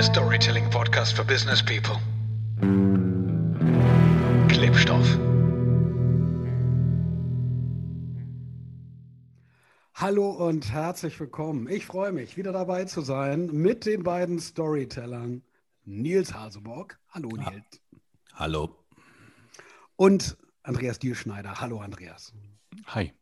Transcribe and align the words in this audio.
der 0.00 0.06
Storytelling-Podcast 0.06 1.12
für 1.14 1.24
Business 1.26 1.62
People. 1.62 2.00
Klebstoff. 4.48 5.06
Hallo 9.92 10.30
und 10.30 10.72
herzlich 10.72 11.20
willkommen. 11.20 11.68
Ich 11.68 11.84
freue 11.84 12.12
mich, 12.12 12.38
wieder 12.38 12.50
dabei 12.50 12.86
zu 12.86 13.02
sein 13.02 13.48
mit 13.52 13.84
den 13.84 14.02
beiden 14.02 14.38
Storytellern 14.40 15.42
Nils 15.84 16.32
Haseborg. 16.32 16.98
Hallo 17.10 17.28
Nils. 17.36 17.82
Hallo. 18.32 18.74
Und 19.96 20.38
Andreas 20.62 20.98
Dielschneider. 20.98 21.60
Hallo 21.60 21.78
Andreas. 21.80 22.32
Hi. 22.86 23.12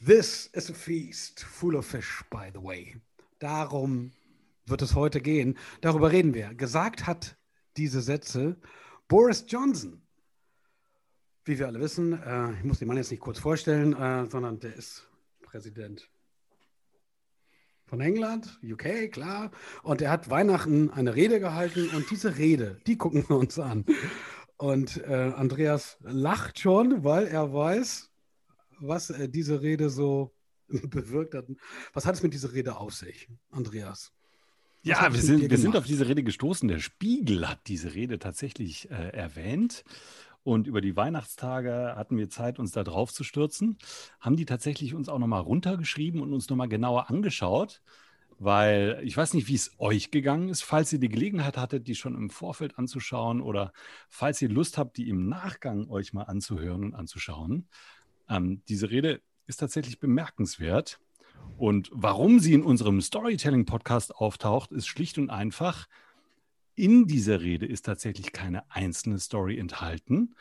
This 0.00 0.46
is 0.52 0.70
a 0.70 0.74
feast 0.74 1.42
full 1.42 1.74
of 1.74 1.84
fish, 1.84 2.22
by 2.30 2.52
the 2.54 2.62
way. 2.62 2.94
Darum 3.40 4.12
wird 4.66 4.82
es 4.82 4.94
heute 4.94 5.20
gehen. 5.20 5.56
Darüber 5.80 6.12
reden 6.12 6.34
wir. 6.34 6.54
Gesagt 6.54 7.06
hat 7.06 7.36
diese 7.76 8.00
Sätze 8.00 8.60
Boris 9.08 9.44
Johnson. 9.48 10.02
Wie 11.44 11.58
wir 11.58 11.66
alle 11.66 11.80
wissen, 11.80 12.12
äh, 12.12 12.52
ich 12.52 12.64
muss 12.64 12.78
den 12.78 12.88
Mann 12.88 12.96
jetzt 12.96 13.10
nicht 13.10 13.20
kurz 13.20 13.38
vorstellen, 13.38 13.94
äh, 13.94 14.26
sondern 14.26 14.60
der 14.60 14.74
ist 14.74 15.08
Präsident 15.42 16.10
von 17.86 18.00
England, 18.00 18.60
UK, 18.62 19.10
klar. 19.10 19.50
Und 19.82 20.00
er 20.00 20.12
hat 20.12 20.30
Weihnachten 20.30 20.90
eine 20.90 21.16
Rede 21.16 21.40
gehalten 21.40 21.90
und 21.90 22.08
diese 22.10 22.38
Rede, 22.38 22.80
die 22.86 22.96
gucken 22.96 23.28
wir 23.28 23.36
uns 23.36 23.58
an. 23.58 23.84
Und 24.56 24.98
äh, 24.98 25.32
Andreas 25.34 25.98
lacht 26.02 26.60
schon, 26.60 27.02
weil 27.02 27.26
er 27.26 27.52
weiß, 27.52 28.10
was 28.78 29.10
äh, 29.10 29.28
diese 29.28 29.60
Rede 29.60 29.90
so 29.90 30.32
bewirkt 30.68 31.34
hat. 31.34 31.46
Was 31.92 32.06
hat 32.06 32.14
es 32.14 32.22
mit 32.22 32.32
dieser 32.32 32.52
Rede 32.52 32.76
auf 32.76 32.94
sich, 32.94 33.28
Andreas? 33.50 34.12
Ja, 34.82 35.12
wir 35.12 35.20
sind, 35.20 35.50
wir 35.50 35.58
sind 35.58 35.76
auf 35.76 35.84
diese 35.84 36.08
Rede 36.08 36.22
gestoßen. 36.22 36.68
Der 36.68 36.78
Spiegel 36.78 37.48
hat 37.48 37.60
diese 37.66 37.94
Rede 37.94 38.18
tatsächlich 38.18 38.90
äh, 38.90 39.10
erwähnt. 39.10 39.84
Und 40.42 40.66
über 40.66 40.80
die 40.80 40.96
Weihnachtstage 40.96 41.94
hatten 41.96 42.16
wir 42.16 42.30
Zeit, 42.30 42.58
uns 42.58 42.72
da 42.72 42.82
drauf 42.82 43.12
zu 43.12 43.22
stürzen. 43.24 43.76
Haben 44.20 44.36
die 44.36 44.46
tatsächlich 44.46 44.94
uns 44.94 45.10
auch 45.10 45.18
nochmal 45.18 45.42
runtergeschrieben 45.42 46.22
und 46.22 46.32
uns 46.32 46.48
nochmal 46.48 46.68
genauer 46.68 47.10
angeschaut. 47.10 47.82
Weil 48.38 49.02
ich 49.04 49.14
weiß 49.14 49.34
nicht, 49.34 49.48
wie 49.48 49.54
es 49.54 49.72
euch 49.76 50.10
gegangen 50.10 50.48
ist. 50.48 50.62
Falls 50.62 50.90
ihr 50.94 50.98
die 50.98 51.10
Gelegenheit 51.10 51.58
hattet, 51.58 51.86
die 51.86 51.94
schon 51.94 52.14
im 52.14 52.30
Vorfeld 52.30 52.78
anzuschauen 52.78 53.42
oder 53.42 53.74
falls 54.08 54.40
ihr 54.40 54.48
Lust 54.48 54.78
habt, 54.78 54.96
die 54.96 55.10
im 55.10 55.28
Nachgang 55.28 55.90
euch 55.90 56.14
mal 56.14 56.22
anzuhören 56.22 56.84
und 56.84 56.94
anzuschauen. 56.94 57.68
Ähm, 58.30 58.62
diese 58.66 58.90
Rede 58.90 59.20
ist 59.46 59.58
tatsächlich 59.58 60.00
bemerkenswert. 60.00 61.00
Und 61.56 61.90
warum 61.92 62.40
sie 62.40 62.54
in 62.54 62.62
unserem 62.62 63.00
Storytelling-Podcast 63.00 64.16
auftaucht, 64.16 64.72
ist 64.72 64.86
schlicht 64.86 65.18
und 65.18 65.30
einfach, 65.30 65.88
in 66.74 67.06
dieser 67.06 67.42
Rede 67.42 67.66
ist 67.66 67.84
tatsächlich 67.84 68.32
keine 68.32 68.70
einzelne 68.70 69.18
Story 69.18 69.58
enthalten, 69.58 70.34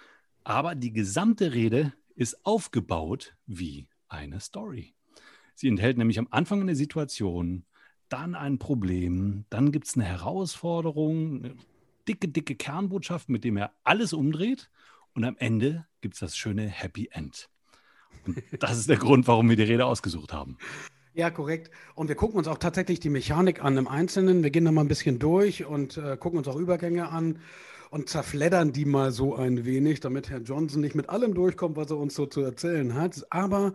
aber 0.45 0.75
die 0.75 0.93
gesamte 0.93 1.53
Rede 1.53 1.93
ist 2.15 2.45
aufgebaut 2.45 3.35
wie 3.45 3.87
eine 4.07 4.39
Story. 4.39 4.93
Sie 5.55 5.67
enthält 5.67 5.97
nämlich 5.97 6.19
am 6.19 6.29
Anfang 6.31 6.61
eine 6.61 6.75
Situation, 6.75 7.65
dann 8.07 8.35
ein 8.35 8.57
Problem, 8.57 9.45
dann 9.49 9.71
gibt 9.73 9.87
es 9.87 9.95
eine 9.95 10.05
Herausforderung, 10.05 11.43
eine 11.43 11.55
dicke, 12.07 12.29
dicke 12.29 12.55
Kernbotschaft, 12.55 13.29
mit 13.29 13.43
dem 13.43 13.57
er 13.57 13.73
alles 13.83 14.13
umdreht 14.13 14.69
und 15.13 15.25
am 15.25 15.35
Ende 15.37 15.85
gibt 16.01 16.15
es 16.15 16.21
das 16.21 16.37
schöne 16.37 16.67
Happy 16.67 17.09
End. 17.11 17.49
Und 18.25 18.63
das 18.63 18.77
ist 18.77 18.89
der 18.89 18.97
Grund, 18.97 19.27
warum 19.27 19.49
wir 19.49 19.55
die 19.55 19.63
Rede 19.63 19.85
ausgesucht 19.85 20.33
haben. 20.33 20.57
Ja, 21.13 21.29
korrekt. 21.31 21.71
Und 21.95 22.07
wir 22.07 22.15
gucken 22.15 22.37
uns 22.37 22.47
auch 22.47 22.59
tatsächlich 22.59 22.99
die 22.99 23.09
Mechanik 23.09 23.63
an 23.63 23.77
im 23.77 23.87
Einzelnen. 23.87 24.43
Wir 24.43 24.51
gehen 24.51 24.65
da 24.65 24.71
mal 24.71 24.81
ein 24.81 24.87
bisschen 24.87 25.19
durch 25.19 25.65
und 25.65 25.97
äh, 25.97 26.15
gucken 26.17 26.37
uns 26.37 26.47
auch 26.47 26.55
Übergänge 26.55 27.09
an 27.09 27.39
und 27.89 28.09
zerfleddern 28.09 28.71
die 28.71 28.85
mal 28.85 29.11
so 29.11 29.35
ein 29.35 29.65
wenig, 29.65 29.99
damit 29.99 30.29
Herr 30.29 30.41
Johnson 30.41 30.81
nicht 30.81 30.95
mit 30.95 31.09
allem 31.09 31.33
durchkommt, 31.33 31.75
was 31.75 31.89
er 31.89 31.97
uns 31.97 32.13
so 32.13 32.25
zu 32.25 32.41
erzählen 32.41 32.93
hat. 32.93 33.25
Aber 33.31 33.73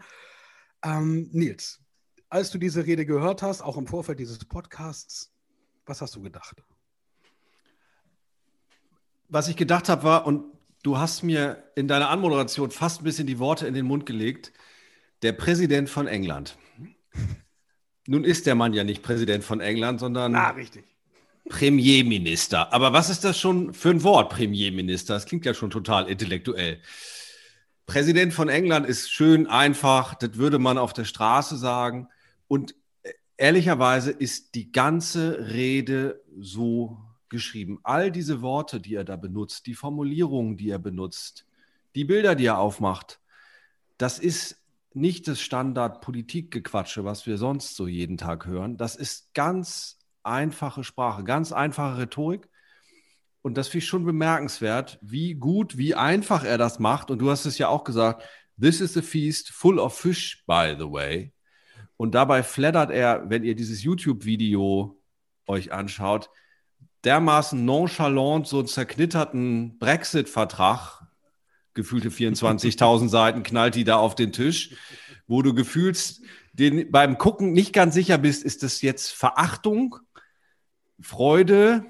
ähm, 0.85 1.29
Nils, 1.33 1.81
als 2.29 2.51
du 2.51 2.59
diese 2.59 2.87
Rede 2.87 3.05
gehört 3.05 3.43
hast, 3.43 3.63
auch 3.63 3.77
im 3.77 3.87
Vorfeld 3.87 4.21
dieses 4.21 4.45
Podcasts, 4.45 5.33
was 5.87 6.01
hast 6.01 6.15
du 6.15 6.23
gedacht? 6.23 6.63
Was 9.29 9.49
ich 9.49 9.57
gedacht 9.57 9.89
habe, 9.89 10.05
war, 10.05 10.27
und 10.27 10.45
du 10.85 10.99
hast 10.99 11.25
mir 11.25 11.65
in 11.75 11.89
deiner 11.89 12.11
Anmoderation 12.11 12.71
fast 12.71 13.01
ein 13.01 13.05
bisschen 13.05 13.27
die 13.27 13.41
Worte 13.41 13.67
in 13.67 13.75
den 13.75 13.87
Mund 13.87 14.07
gelegt, 14.07 14.53
der 15.23 15.33
Präsident 15.33 15.91
von 15.91 16.07
England. 16.07 16.57
Nun 18.07 18.23
ist 18.23 18.47
der 18.47 18.55
Mann 18.55 18.75
ja 18.75 18.85
nicht 18.85 19.03
Präsident 19.03 19.43
von 19.43 19.61
England, 19.61 19.99
sondern 19.99 20.35
Ah, 20.37 20.51
richtig. 20.51 20.85
Premierminister. 21.49 22.73
Aber 22.73 22.93
was 22.93 23.11
ist 23.11 23.25
das 23.25 23.39
schon 23.41 23.73
für 23.75 23.91
ein 23.91 24.03
Wort, 24.03 24.31
Premierminister? 24.31 25.15
Das 25.15 25.27
klingt 25.27 25.47
ja 25.47 25.55
schon 25.55 25.71
total 25.71 26.09
intellektuell. 26.09 26.81
Präsident 27.87 28.33
von 28.33 28.49
England 28.49 28.87
ist 28.87 29.11
schön 29.11 29.47
einfach, 29.47 30.15
das 30.15 30.37
würde 30.37 30.59
man 30.59 30.79
auf 30.79 30.93
der 30.93 31.05
Straße 31.05 31.57
sagen. 31.57 32.09
Und 32.47 32.75
äh, 33.03 33.13
ehrlicherweise 33.39 34.11
ist 34.11 34.55
die 34.55 34.71
ganze 34.71 35.51
Rede 35.51 36.23
so 36.39 36.99
geschrieben. 37.29 37.79
All 37.83 38.11
diese 38.11 38.43
Worte, 38.43 38.81
die 38.81 38.95
er 38.95 39.05
da 39.05 39.17
benutzt, 39.17 39.67
die 39.67 39.75
Formulierungen, 39.75 40.57
die 40.57 40.71
er 40.71 40.79
benutzt, 40.79 41.47
die 41.95 42.05
Bilder, 42.05 42.35
die 42.35 42.47
er 42.47 42.59
aufmacht, 42.59 43.21
das 43.99 44.19
ist 44.19 44.61
nicht 44.93 45.27
das 45.29 45.41
Standard-Politikgequatsche, 45.41 47.05
was 47.05 47.27
wir 47.27 47.37
sonst 47.39 47.75
so 47.75 47.89
jeden 47.89 48.17
Tag 48.17 48.47
hören. 48.47 48.77
Das 48.77 48.97
ist 48.97 49.35
ganz 49.35 49.99
einfache 50.23 50.85
Sprache, 50.85 51.25
ganz 51.25 51.53
einfache 51.53 51.99
Rhetorik. 51.99 52.49
Und 53.43 53.59
das 53.59 53.69
finde 53.69 53.85
ich 53.85 53.89
schon 53.89 54.05
bemerkenswert, 54.05 54.99
wie 55.03 55.35
gut, 55.35 55.77
wie 55.77 55.95
einfach 55.95 56.45
er 56.45 56.57
das 56.57 56.79
macht. 56.79 57.11
Und 57.11 57.19
du 57.19 57.31
hast 57.31 57.45
es 57.45 57.59
ja 57.59 57.69
auch 57.69 57.85
gesagt, 57.85 58.23
this 58.59 58.81
is 58.81 58.97
a 58.97 59.03
feast 59.03 59.51
full 59.51 59.79
of 59.79 59.99
fish, 59.99 60.45
by 60.47 60.75
the 60.79 60.91
way. 60.91 61.33
Und 61.97 62.15
dabei 62.15 62.43
flattert 62.43 62.91
er, 62.91 63.29
wenn 63.29 63.45
ihr 63.45 63.55
dieses 63.55 63.83
YouTube-Video 63.83 64.99
euch 65.47 65.73
anschaut, 65.73 66.31
dermaßen 67.05 67.65
nonchalant 67.65 68.47
so 68.47 68.59
einen 68.59 68.69
zerknitterten 68.69 69.79
Brexit-Vertrag, 69.79 71.03
gefühlte 71.75 72.11
24.000 72.11 73.09
Seiten, 73.11 73.43
knallt 73.43 73.75
die 73.75 73.85
da 73.85 73.97
auf 73.97 74.15
den 74.15 74.33
Tisch, 74.33 74.75
wo 75.27 75.43
du 75.43 75.55
gefühlst, 75.55 76.23
den, 76.53 76.91
beim 76.91 77.19
Gucken 77.19 77.53
nicht 77.53 77.73
ganz 77.73 77.95
sicher 77.95 78.19
bist, 78.19 78.45
ist 78.45 78.63
das 78.63 78.81
jetzt 78.81 79.13
Verachtung, 79.13 79.97
Freude, 81.01 81.85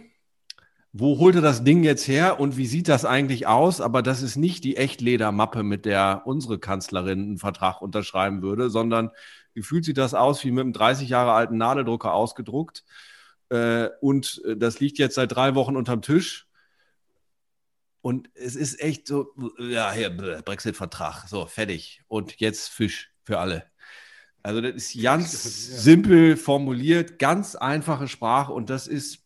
wo 0.96 1.18
holt 1.18 1.34
er 1.34 1.42
das 1.42 1.64
Ding 1.64 1.82
jetzt 1.82 2.06
her 2.06 2.38
und 2.38 2.56
wie 2.56 2.66
sieht 2.66 2.88
das 2.88 3.04
eigentlich 3.04 3.48
aus? 3.48 3.80
Aber 3.80 4.00
das 4.00 4.22
ist 4.22 4.36
nicht 4.36 4.62
die 4.62 4.76
Echtledermappe, 4.76 5.64
mit 5.64 5.86
der 5.86 6.22
unsere 6.24 6.60
Kanzlerin 6.60 7.20
einen 7.20 7.38
Vertrag 7.38 7.82
unterschreiben 7.82 8.42
würde, 8.42 8.70
sondern 8.70 9.10
gefühlt 9.54 9.84
sieht 9.84 9.98
das 9.98 10.14
aus 10.14 10.44
wie 10.44 10.52
mit 10.52 10.62
einem 10.62 10.72
30 10.72 11.08
Jahre 11.08 11.32
alten 11.32 11.56
Nadeldrucker 11.58 12.14
ausgedruckt. 12.14 12.84
Äh, 13.54 13.90
und 14.00 14.42
äh, 14.44 14.56
das 14.56 14.80
liegt 14.80 14.98
jetzt 14.98 15.14
seit 15.14 15.32
drei 15.32 15.54
Wochen 15.54 15.76
unterm 15.76 16.02
Tisch. 16.02 16.48
Und 18.00 18.28
es 18.34 18.54
ist 18.56 18.80
echt 18.80 19.06
so, 19.06 19.32
ja, 19.58 19.90
hier, 19.92 20.10
Brexit-Vertrag, 20.10 21.26
so, 21.28 21.46
fertig. 21.46 22.02
Und 22.08 22.38
jetzt 22.38 22.68
Fisch 22.68 23.12
für 23.22 23.38
alle. 23.38 23.64
Also 24.42 24.60
das 24.60 24.74
ist 24.74 25.02
ganz 25.02 25.32
Ja. 25.70 25.78
simpel 25.80 26.36
formuliert, 26.36 27.18
ganz 27.18 27.54
einfache 27.54 28.08
Sprache 28.08 28.52
und 28.52 28.68
das 28.68 28.86
ist, 28.86 29.24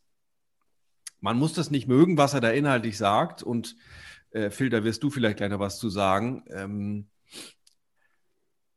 man 1.19 1.37
muss 1.37 1.51
das 1.53 1.71
nicht 1.71 1.87
mögen, 1.89 2.17
was 2.17 2.33
er 2.33 2.39
da 2.39 2.51
inhaltlich 2.51 2.97
sagt. 2.97 3.43
Und 3.43 3.75
äh, 4.31 4.49
Phil, 4.49 4.69
da 4.69 4.85
wirst 4.85 5.03
du 5.03 5.09
vielleicht 5.09 5.37
gleich 5.37 5.49
noch 5.49 5.59
was 5.59 5.77
zu 5.77 5.89
sagen. 5.89 6.45
Ähm, 6.47 7.09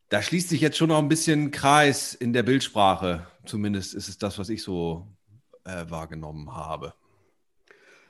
da 0.09 0.21
schließt 0.21 0.49
sich 0.49 0.61
jetzt 0.61 0.77
schon 0.79 0.89
noch 0.89 0.99
ein 0.99 1.09
bisschen 1.09 1.53
Kreis 1.53 2.13
in 2.13 2.33
der 2.33 2.43
Bildsprache. 2.43 3.27
Zumindest 3.47 3.95
ist 3.95 4.09
es 4.09 4.19
das, 4.19 4.39
was 4.39 4.49
ich 4.49 4.65
so 4.65 5.07
äh, 5.65 5.85
wahrgenommen 5.89 6.55
habe. 6.55 6.95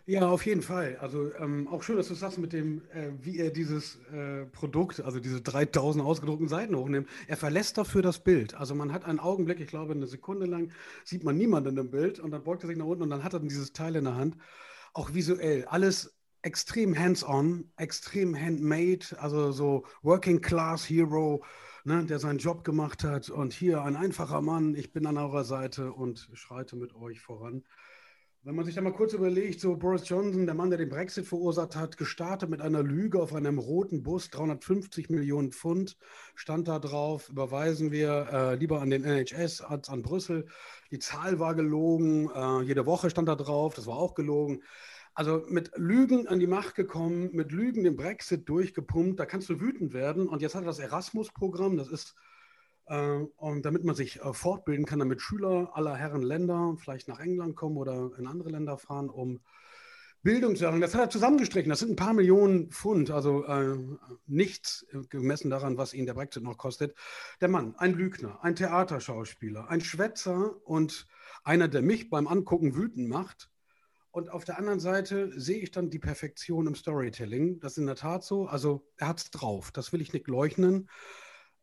Ja, 0.05 0.29
auf 0.29 0.45
jeden 0.47 0.63
Fall. 0.63 0.97
Also 1.01 1.33
ähm, 1.39 1.69
auch 1.69 1.85
schön, 1.85 1.97
dass 1.97 2.09
du 2.09 2.15
sagst 2.15 2.37
mit 2.39 2.53
dem, 2.53 2.83
äh, 2.93 3.11
wie 3.21 3.39
er 3.39 3.51
dieses 3.51 4.01
äh, 4.13 4.47
Produkt, 4.47 5.01
also 5.01 5.21
diese 5.21 5.41
3000 5.41 6.05
ausgedruckten 6.05 6.49
Seiten 6.49 6.75
hochnimmt. 6.75 7.09
Er 7.29 7.37
verlässt 7.37 7.79
dafür 7.79 8.03
das 8.03 8.19
Bild. 8.19 8.55
Also 8.55 8.75
man 8.75 8.93
hat 8.93 9.05
einen 9.05 9.21
Augenblick, 9.21 9.61
ich 9.61 9.69
glaube 9.69 9.93
eine 9.93 10.09
Sekunde 10.09 10.47
lang, 10.47 10.73
sieht 11.05 11.23
man 11.23 11.37
niemanden 11.37 11.79
im 11.79 11.93
Bild 11.93 12.19
und 12.19 12.33
dann 12.33 12.43
beugt 12.43 12.65
er 12.65 12.67
sich 12.67 12.77
nach 12.77 12.87
unten 12.87 13.05
und 13.05 13.11
dann 13.11 13.23
hat 13.23 13.33
er 13.33 13.41
dieses 13.41 13.73
Teil 13.73 13.95
in 13.95 14.05
der 14.05 14.17
Hand. 14.17 14.37
Auch 14.93 15.15
visuell, 15.15 15.67
alles 15.67 16.19
extrem 16.43 16.99
hands-on, 16.99 17.71
extrem 17.77 18.35
handmade, 18.35 19.07
also 19.19 19.53
so 19.53 19.87
Working 20.03 20.41
Class 20.41 20.85
Hero, 20.85 21.45
ne, 21.85 22.05
der 22.05 22.19
seinen 22.19 22.39
Job 22.39 22.65
gemacht 22.65 23.05
hat 23.05 23.31
und 23.31 23.53
hier 23.53 23.83
ein 23.83 23.97
einfacher 23.97 24.41
Mann, 24.41 24.75
ich 24.75 24.93
bin 24.93 25.07
an 25.07 25.19
eurer 25.19 25.45
Seite 25.45 25.93
und 25.93 26.29
schreite 26.33 26.77
mit 26.77 26.95
euch 26.95 27.21
voran. 27.21 27.65
Wenn 28.45 28.57
man 28.57 28.65
sich 28.65 28.75
da 28.75 28.81
mal 28.81 28.93
kurz 28.93 29.13
überlegt, 29.13 29.61
so 29.61 29.77
Boris 29.77 30.09
Johnson, 30.09 30.47
der 30.47 30.57
Mann, 30.57 30.69
der 30.69 30.79
den 30.79 30.89
Brexit 30.89 31.27
verursacht 31.27 31.77
hat, 31.77 31.97
gestartet 31.97 32.51
mit 32.51 32.61
einer 32.61 32.83
Lüge 32.83 33.23
auf 33.23 33.33
einem 33.33 33.59
roten 33.59 34.03
Bus, 34.03 34.31
350 34.31 35.11
Millionen 35.11 35.53
Pfund 35.53 35.97
stand 36.35 36.67
da 36.67 36.81
drauf, 36.81 37.29
überweisen 37.29 37.93
wir 37.93 38.29
äh, 38.33 38.55
lieber 38.57 38.81
an 38.81 38.91
den 38.91 39.05
NHS 39.05 39.61
als 39.61 39.89
an 39.89 40.03
Brüssel. 40.03 40.47
Die 40.91 40.99
Zahl 40.99 41.39
war 41.39 41.55
gelogen, 41.55 42.31
äh, 42.35 42.63
jede 42.63 42.85
Woche 42.85 43.11
stand 43.11 43.29
da 43.29 43.37
drauf, 43.37 43.75
das 43.75 43.87
war 43.87 43.97
auch 43.97 44.15
gelogen. 44.15 44.65
Also 45.15 45.45
mit 45.49 45.71
Lügen 45.77 46.27
an 46.27 46.41
die 46.41 46.47
Macht 46.47 46.75
gekommen, 46.75 47.31
mit 47.33 47.53
Lügen 47.53 47.85
den 47.85 47.97
Brexit 47.97 48.49
durchgepumpt, 48.49 49.21
da 49.21 49.27
kannst 49.27 49.49
du 49.51 49.61
wütend 49.61 49.93
werden. 49.93 50.27
Und 50.29 50.41
jetzt 50.43 50.55
hat 50.55 50.63
er 50.63 50.67
das 50.67 50.79
Erasmus-Programm, 50.79 51.77
das 51.77 51.89
ist 51.89 52.15
äh, 52.87 53.19
und 53.37 53.65
damit 53.65 53.85
man 53.85 53.95
sich 53.95 54.21
äh, 54.21 54.33
fortbilden 54.33 54.87
kann, 54.87 54.99
damit 54.99 55.21
Schüler 55.21 55.71
aller 55.75 55.97
Herren 55.97 56.23
Länder 56.23 56.77
vielleicht 56.79 57.09
nach 57.09 57.21
England 57.21 57.57
kommen 57.57 57.77
oder 57.77 58.11
in 58.19 58.27
andere 58.27 58.51
Länder 58.51 58.79
fahren, 58.79 59.11
um 59.11 59.41
Bildung 60.23 60.55
zu 60.55 60.65
erlangen. 60.65 60.83
Das 60.83 60.95
hat 60.95 61.01
er 61.01 61.11
zusammengestrichen. 61.11 61.69
Das 61.69 61.81
sind 61.81 61.91
ein 61.91 61.97
paar 61.97 62.13
Millionen 62.13 62.71
Pfund, 62.71 63.11
also 63.11 63.45
äh, 63.45 63.77
nichts 64.27 64.87
gemessen 65.09 65.51
daran, 65.51 65.77
was 65.79 65.95
ihn 65.95 66.07
der 66.07 66.15
Brexit 66.15 66.45
noch 66.45 66.59
kostet. 66.59 66.97
Der 67.41 67.49
Mann, 67.49 67.75
ein 67.77 67.95
Lügner, 67.95 68.39
ein 68.43 68.55
Theaterschauspieler, 68.55 69.69
ein 69.69 69.81
Schwätzer 69.81 70.55
und 70.65 71.07
einer, 71.43 71.67
der 71.67 71.83
mich 71.83 72.09
beim 72.09 72.29
Angucken 72.29 72.77
wütend 72.77 73.09
macht. 73.09 73.51
Und 74.13 74.31
auf 74.31 74.45
der 74.45 74.59
anderen 74.59 74.79
Seite 74.79 75.33
sehe 75.39 75.59
ich 75.59 75.73
dann 75.73 75.91
die 75.91 75.99
Perfektion 75.99 76.67
im 76.67 76.75
Storytelling. 76.75 77.59
Das 77.61 77.73
ist 77.73 77.79
in 77.79 77.87
der 77.87 77.97
Tat 77.97 78.23
so. 78.23 78.47
Also 78.47 78.87
er 78.97 79.09
hat 79.09 79.19
es 79.19 79.31
drauf. 79.31 79.73
Das 79.73 79.93
will 79.93 80.01
ich 80.01 80.13
nicht 80.13 80.29
leugnen 80.29 80.89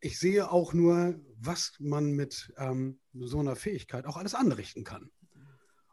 ich 0.02 0.20
sehe 0.20 0.50
auch 0.50 0.74
nur, 0.74 1.20
was 1.38 1.74
man 1.80 2.12
mit 2.12 2.54
ähm, 2.58 3.00
so 3.14 3.40
einer 3.40 3.56
Fähigkeit 3.56 4.06
auch 4.06 4.18
alles 4.18 4.36
anrichten 4.36 4.84
kann. 4.84 5.12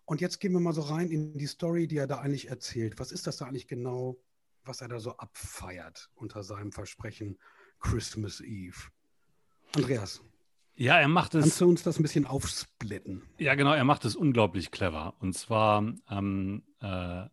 Und 0.05 0.21
jetzt 0.21 0.39
gehen 0.39 0.53
wir 0.53 0.61
mal 0.61 0.73
so 0.73 0.83
rein 0.83 1.11
in 1.11 1.37
die 1.37 1.47
Story, 1.47 1.89
die 1.89 1.97
er 1.97 2.07
da 2.07 2.19
eigentlich 2.19 2.49
erzählt. 2.49 2.99
Was 3.01 3.11
ist 3.11 3.27
das 3.27 3.39
da 3.39 3.47
eigentlich 3.47 3.67
genau, 3.67 4.23
was 4.65 4.81
er 4.81 4.89
da 4.89 5.01
so 5.01 5.17
abfeiert 5.17 6.11
unter 6.15 6.45
seinem 6.45 6.71
Versprechen 6.71 7.39
Christmas 7.81 8.41
Eve? 8.41 8.91
Andreas. 9.75 10.23
Ja, 10.77 10.99
er 10.99 11.09
macht 11.09 11.35
es. 11.35 11.43
Kannst 11.43 11.61
du 11.61 11.69
uns 11.69 11.83
das 11.83 11.99
ein 11.99 12.03
bisschen 12.03 12.27
aufsplitten? 12.27 13.23
Ja, 13.39 13.55
genau, 13.55 13.73
er 13.73 13.85
macht 13.85 14.05
es 14.05 14.15
unglaublich 14.15 14.71
clever. 14.71 15.15
Und 15.21 15.33
zwar, 15.35 15.83
ähm, 16.11 16.63
äh, 16.81 17.25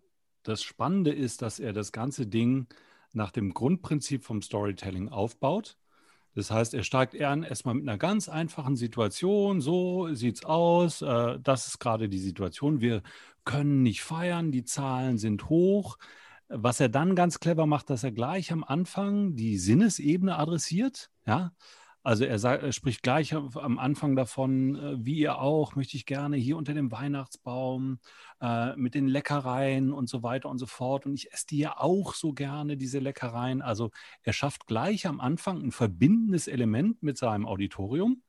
das 0.44 0.64
Spannende 0.64 1.12
ist, 1.12 1.42
dass 1.42 1.60
er 1.60 1.74
das 1.74 1.92
ganze 1.92 2.26
Ding 2.26 2.68
nach 3.12 3.32
dem 3.32 3.54
Grundprinzip 3.54 4.24
vom 4.24 4.42
Storytelling 4.42 5.10
aufbaut. 5.10 5.78
Das 6.36 6.50
heißt, 6.50 6.74
er 6.74 6.84
steigt 6.84 7.14
erstmal 7.14 7.76
mit 7.76 7.88
einer 7.88 7.98
ganz 7.98 8.28
einfachen 8.28 8.76
Situation. 8.76 9.62
So 9.62 10.14
sieht 10.16 10.38
es 10.38 10.46
aus. 10.46 11.02
Äh, 11.02 11.40
das 11.42 11.68
ist 11.68 11.80
gerade 11.80 12.10
die 12.10 12.20
Situation. 12.20 12.82
Wir 12.82 13.04
können 13.44 13.84
nicht 13.84 14.02
feiern. 14.02 14.52
Die 14.52 14.64
Zahlen 14.64 15.18
sind 15.18 15.50
hoch. 15.50 15.98
Was 16.48 16.80
er 16.80 16.90
dann 16.90 17.16
ganz 17.16 17.40
clever 17.40 17.66
macht, 17.66 17.90
dass 17.90 18.04
er 18.04 18.12
gleich 18.12 18.52
am 18.52 18.64
Anfang 18.64 19.36
die 19.36 19.58
Sinnesebene 19.58 20.38
adressiert. 20.38 21.10
Ja, 21.26 21.52
also 22.04 22.26
er, 22.26 22.38
sagt, 22.38 22.64
er, 22.64 22.74
spricht 22.74 23.02
gleich 23.02 23.34
am 23.34 23.80
Anfang 23.80 24.18
davon, 24.18 24.76
äh, 24.76 25.06
wie 25.06 25.20
ihr 25.20 25.40
auch, 25.40 25.76
möchte 25.76 25.96
ich 25.96 26.06
gerne 26.06 26.36
hier 26.36 26.58
unter 26.58 26.74
dem 26.74 26.92
Weihnachtsbaum 26.92 28.00
äh, 28.42 28.76
mit 28.76 28.94
den 28.94 29.08
Leckereien 29.08 29.94
und 29.94 30.10
so 30.10 30.22
weiter 30.22 30.50
und 30.50 30.58
so 30.58 30.66
fort. 30.66 31.06
Und 31.06 31.14
ich 31.14 31.32
esse 31.32 31.48
die 31.48 31.60
ja 31.60 31.78
auch 31.78 32.14
so 32.14 32.34
gerne, 32.34 32.76
diese 32.76 33.00
Leckereien. 33.00 33.62
Also 33.62 33.90
er 34.22 34.34
schafft 34.34 34.68
gleich 34.68 35.08
am 35.08 35.22
Anfang 35.22 35.62
ein 35.62 35.72
verbindendes 35.72 36.50
Element 36.50 37.02
mit 37.04 37.18
seinem 37.18 37.46
Auditorium. 37.46 38.22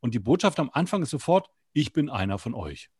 Und 0.00 0.14
die 0.14 0.20
Botschaft 0.20 0.60
am 0.60 0.68
Anfang 0.70 1.02
ist 1.02 1.10
sofort, 1.10 1.48
ich 1.72 1.94
bin 1.94 2.10
einer 2.10 2.38
von 2.38 2.52
euch. 2.52 2.90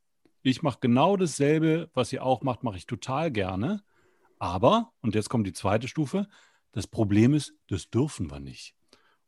Ich 0.43 0.63
mache 0.63 0.79
genau 0.81 1.19
dasselbe, 1.19 1.91
was 1.93 2.13
ihr 2.15 2.25
auch 2.25 2.43
macht, 2.43 2.63
mache 2.63 2.79
ich 2.79 2.87
total 2.87 3.31
gerne. 3.31 3.85
Aber, 4.39 4.93
und 5.03 5.15
jetzt 5.15 5.29
kommt 5.29 5.47
die 5.47 5.53
zweite 5.53 5.87
Stufe, 5.87 6.29
das 6.73 6.87
Problem 6.87 7.35
ist, 7.35 7.55
das 7.69 7.91
dürfen 7.91 8.31
wir 8.31 8.41
nicht. 8.41 8.74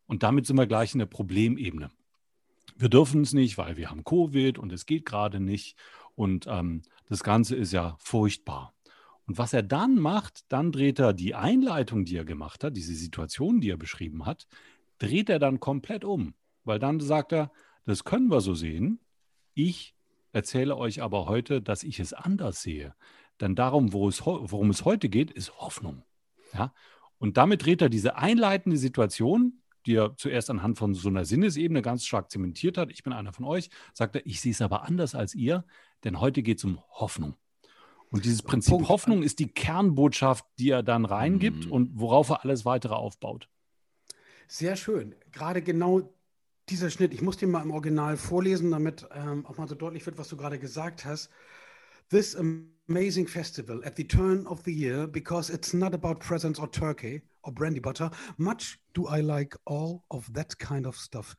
Und 0.06 0.22
damit 0.22 0.46
sind 0.46 0.56
wir 0.56 0.66
gleich 0.66 0.94
in 0.94 0.98
der 0.98 1.06
Problemebene. 1.06 1.90
Wir 2.76 2.88
dürfen 2.88 3.22
es 3.22 3.32
nicht, 3.32 3.58
weil 3.58 3.76
wir 3.76 3.90
haben 3.90 4.04
Covid 4.04 4.58
und 4.58 4.72
es 4.72 4.86
geht 4.86 5.06
gerade 5.06 5.40
nicht. 5.40 5.76
Und 6.14 6.46
ähm, 6.46 6.82
das 7.08 7.22
Ganze 7.22 7.56
ist 7.56 7.72
ja 7.72 7.96
furchtbar. 7.98 8.74
Und 9.26 9.38
was 9.38 9.52
er 9.52 9.62
dann 9.62 9.96
macht, 9.96 10.44
dann 10.52 10.72
dreht 10.72 10.98
er 10.98 11.12
die 11.12 11.34
Einleitung, 11.34 12.04
die 12.04 12.16
er 12.16 12.24
gemacht 12.24 12.62
hat, 12.62 12.76
diese 12.76 12.94
Situation, 12.94 13.60
die 13.60 13.70
er 13.70 13.76
beschrieben 13.76 14.24
hat, 14.24 14.46
dreht 14.98 15.28
er 15.28 15.38
dann 15.38 15.58
komplett 15.58 16.04
um. 16.04 16.34
Weil 16.64 16.78
dann 16.78 17.00
sagt 17.00 17.32
er, 17.32 17.50
das 17.84 18.04
können 18.04 18.28
wir 18.28 18.40
so 18.40 18.54
sehen. 18.54 19.00
Ich 19.54 19.94
erzähle 20.32 20.76
euch 20.76 21.02
aber 21.02 21.26
heute, 21.26 21.62
dass 21.62 21.82
ich 21.82 21.98
es 21.98 22.12
anders 22.12 22.62
sehe. 22.62 22.94
Denn 23.40 23.54
darum, 23.54 23.92
wo 23.92 24.08
es, 24.08 24.24
worum 24.24 24.70
es 24.70 24.84
heute 24.84 25.08
geht, 25.08 25.30
ist 25.30 25.58
Hoffnung. 25.58 26.02
Ja? 26.54 26.72
Und 27.18 27.36
damit 27.36 27.64
dreht 27.64 27.82
er 27.82 27.88
diese 27.88 28.16
einleitende 28.16 28.76
Situation 28.76 29.60
die 29.86 29.94
er 29.94 30.16
zuerst 30.16 30.50
anhand 30.50 30.78
von 30.78 30.94
so 30.94 31.08
einer 31.08 31.24
Sinnesebene 31.24 31.82
ganz 31.82 32.04
stark 32.04 32.30
zementiert 32.30 32.76
hat. 32.76 32.90
Ich 32.90 33.02
bin 33.02 33.12
einer 33.12 33.32
von 33.32 33.44
euch, 33.44 33.70
sagt 33.92 34.16
er, 34.16 34.26
ich 34.26 34.40
sehe 34.40 34.52
es 34.52 34.60
aber 34.60 34.84
anders 34.84 35.14
als 35.14 35.34
ihr, 35.34 35.64
denn 36.04 36.20
heute 36.20 36.42
geht 36.42 36.58
es 36.58 36.64
um 36.64 36.80
Hoffnung. 36.90 37.36
Und 38.10 38.24
dieses 38.24 38.42
Prinzip 38.42 38.72
Punkt. 38.72 38.88
Hoffnung 38.88 39.22
ist 39.22 39.38
die 39.38 39.48
Kernbotschaft, 39.48 40.44
die 40.58 40.70
er 40.70 40.82
dann 40.82 41.04
reingibt 41.04 41.66
mhm. 41.66 41.72
und 41.72 41.90
worauf 41.94 42.28
er 42.30 42.44
alles 42.44 42.64
weitere 42.64 42.94
aufbaut. 42.94 43.48
Sehr 44.48 44.76
schön. 44.76 45.14
Gerade 45.32 45.60
genau 45.60 46.14
dieser 46.68 46.90
Schnitt, 46.90 47.14
ich 47.14 47.22
muss 47.22 47.36
den 47.36 47.50
mal 47.50 47.62
im 47.62 47.70
Original 47.70 48.16
vorlesen, 48.16 48.70
damit 48.70 49.06
ähm, 49.12 49.44
auch 49.46 49.56
mal 49.56 49.68
so 49.68 49.74
deutlich 49.74 50.04
wird, 50.06 50.18
was 50.18 50.28
du 50.28 50.36
gerade 50.36 50.58
gesagt 50.58 51.04
hast. 51.04 51.30
This 52.10 52.36
amazing 52.36 53.26
festival 53.26 53.82
at 53.84 53.96
the 53.96 54.06
turn 54.06 54.46
of 54.46 54.62
the 54.64 54.72
year, 54.72 55.08
because 55.08 55.52
it's 55.52 55.72
not 55.72 55.92
about 55.92 56.20
presents 56.20 56.60
or 56.60 56.70
turkey, 56.70 57.22
or 57.46 57.52
brandy 57.52 57.80
butter. 57.80 58.10
Much 58.36 58.78
do 58.92 59.08
I 59.08 59.20
like 59.20 59.56
all 59.64 60.02
of 60.08 60.30
that 60.34 60.58
kind 60.58 60.86
of 60.86 60.96
stuff. 60.96 61.36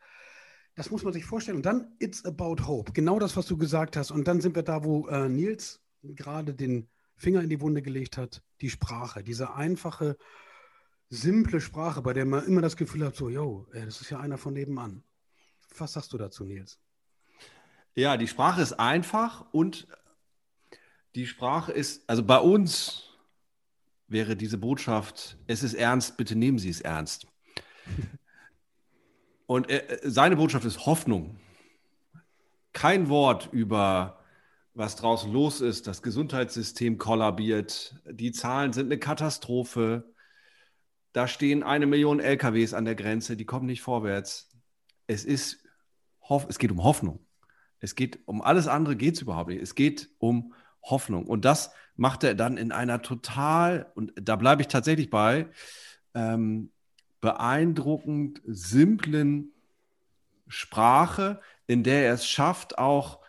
Das 0.76 0.92
muss 0.92 1.04
man 1.04 1.14
sich 1.14 1.26
vorstellen. 1.26 1.58
Und 1.58 1.66
dann 1.66 1.96
It's 2.00 2.24
About 2.26 2.68
Hope. 2.68 2.92
Genau 2.94 3.20
das, 3.20 3.36
was 3.36 3.48
du 3.48 3.58
gesagt 3.58 3.98
hast. 3.98 4.12
Und 4.12 4.28
dann 4.28 4.42
sind 4.42 4.56
wir 4.56 4.64
da, 4.64 4.84
wo 4.84 5.08
äh, 5.08 5.28
Nils 5.28 5.82
gerade 6.04 6.54
den 6.54 6.88
Finger 7.16 7.42
in 7.42 7.50
die 7.50 7.62
Wunde 7.62 7.82
gelegt 7.82 8.18
hat. 8.18 8.44
Die 8.62 8.70
Sprache, 8.70 9.24
diese 9.24 9.56
einfache, 9.56 10.18
simple 11.10 11.62
Sprache, 11.62 12.02
bei 12.02 12.14
der 12.14 12.26
man 12.26 12.46
immer 12.46 12.62
das 12.62 12.78
Gefühl 12.78 13.06
hat, 13.06 13.16
so, 13.16 13.30
yo, 13.30 13.68
ey, 13.74 13.86
das 13.86 14.02
ist 14.02 14.10
ja 14.10 14.20
einer 14.20 14.38
von 14.38 14.54
nebenan. 14.54 15.04
Was 15.78 15.94
sagst 15.94 16.14
du 16.14 16.18
dazu, 16.18 16.44
Nils? 16.44 16.80
Ja, 17.96 18.18
die 18.18 18.28
Sprache 18.28 18.62
ist 18.62 18.74
einfach 18.74 19.52
und 19.52 19.88
die 21.16 21.26
Sprache 21.26 21.72
ist, 21.72 22.08
also 22.08 22.24
bei 22.24 22.38
uns 22.38 23.07
wäre 24.08 24.36
diese 24.36 24.58
Botschaft, 24.58 25.38
es 25.48 25.64
ist 25.64 25.74
ernst, 25.74 26.18
bitte 26.18 26.36
nehmen 26.36 26.60
Sie 26.60 26.70
es 26.70 26.82
ernst. 26.82 27.28
Und 29.46 29.70
äh, 29.70 30.00
seine 30.04 30.36
Botschaft 30.36 30.66
ist 30.66 30.86
Hoffnung. 30.86 31.40
Kein 32.74 33.10
Wort 33.10 33.50
über, 33.52 34.20
was 34.74 34.96
draußen 34.96 35.32
los 35.32 35.62
ist, 35.62 35.88
das 35.88 36.02
Gesundheitssystem 36.02 36.98
kollabiert, 36.98 37.96
die 38.06 38.32
Zahlen 38.32 38.74
sind 38.74 38.88
eine 38.88 39.00
Katastrophe, 39.00 40.14
da 41.14 41.28
stehen 41.28 41.64
eine 41.64 41.88
Million 41.88 42.20
LKWs 42.20 42.74
an 42.74 42.86
der 42.86 42.96
Grenze, 42.96 43.38
die 43.38 43.46
kommen 43.46 43.66
nicht 43.66 43.82
vorwärts. 43.82 44.52
Es, 45.08 45.26
ist, 45.26 45.66
es 46.48 46.60
geht 46.60 46.72
um 46.72 46.84
Hoffnung. 46.84 47.26
Es 47.80 47.96
geht 47.96 48.20
um 48.28 48.42
alles 48.42 48.68
andere 48.68 48.96
geht 48.96 49.16
es 49.16 49.22
überhaupt 49.22 49.50
nicht. 49.50 49.62
Es 49.62 49.76
geht 49.76 50.10
um 50.20 50.54
Hoffnung. 50.90 51.26
Und 51.28 51.46
das 51.46 51.72
macht 51.96 52.24
er 52.24 52.36
dann 52.36 52.58
in 52.58 52.72
einer 52.72 53.02
total, 53.02 53.92
und 53.96 54.14
da 54.16 54.36
bleibe 54.36 54.62
ich 54.62 54.68
tatsächlich 54.68 55.10
bei, 55.10 55.48
ähm, 56.14 56.72
beeindruckend 57.22 58.42
simplen 58.46 59.52
Sprache, 60.48 61.42
in 61.66 61.84
der 61.84 62.06
er 62.06 62.14
es 62.14 62.28
schafft, 62.28 62.78
auch 62.78 63.20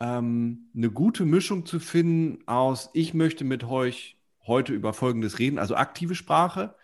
ähm, 0.00 0.70
eine 0.74 0.90
gute 0.90 1.24
Mischung 1.24 1.66
zu 1.66 1.78
finden 1.78 2.46
aus, 2.48 2.90
ich 2.94 3.14
möchte 3.14 3.44
mit 3.44 3.64
euch 3.64 4.18
heute 4.46 4.72
über 4.72 4.92
Folgendes 4.92 5.38
reden, 5.38 5.58
also 5.58 5.76
aktive 5.76 6.14
Sprache. 6.14 6.74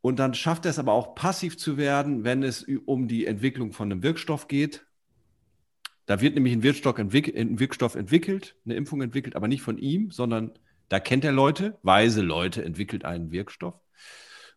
Und 0.00 0.18
dann 0.18 0.34
schafft 0.34 0.64
er 0.64 0.70
es 0.70 0.78
aber 0.78 0.92
auch 0.92 1.14
passiv 1.14 1.58
zu 1.58 1.76
werden, 1.76 2.24
wenn 2.24 2.42
es 2.42 2.64
um 2.86 3.08
die 3.08 3.26
Entwicklung 3.26 3.72
von 3.72 3.90
einem 3.90 4.02
Wirkstoff 4.02 4.48
geht. 4.48 4.86
Da 6.08 6.22
wird 6.22 6.34
nämlich 6.34 6.54
ein, 6.54 6.62
entwick 6.62 7.36
ein 7.36 7.58
Wirkstoff 7.58 7.94
entwickelt, 7.94 8.56
eine 8.64 8.76
Impfung 8.76 9.02
entwickelt, 9.02 9.36
aber 9.36 9.46
nicht 9.46 9.60
von 9.60 9.76
ihm, 9.76 10.10
sondern 10.10 10.52
da 10.88 11.00
kennt 11.00 11.22
er 11.22 11.32
Leute, 11.32 11.76
weise 11.82 12.22
Leute 12.22 12.64
entwickelt 12.64 13.04
einen 13.04 13.30
Wirkstoff 13.30 13.74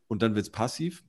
und 0.08 0.22
dann 0.22 0.34
wird 0.34 0.46
es 0.46 0.50
passiv. 0.50 1.04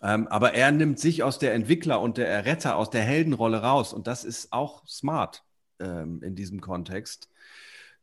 Ähm, 0.00 0.28
aber 0.28 0.54
er 0.54 0.72
nimmt 0.72 0.98
sich 0.98 1.22
aus 1.22 1.38
der 1.38 1.52
Entwickler 1.52 2.00
und 2.00 2.16
der 2.16 2.26
Erretter, 2.26 2.76
aus 2.76 2.88
der 2.88 3.02
Heldenrolle 3.02 3.58
raus 3.58 3.92
und 3.92 4.06
das 4.06 4.24
ist 4.24 4.50
auch 4.50 4.86
smart 4.86 5.44
ähm, 5.78 6.22
in 6.22 6.34
diesem 6.34 6.62
Kontext, 6.62 7.28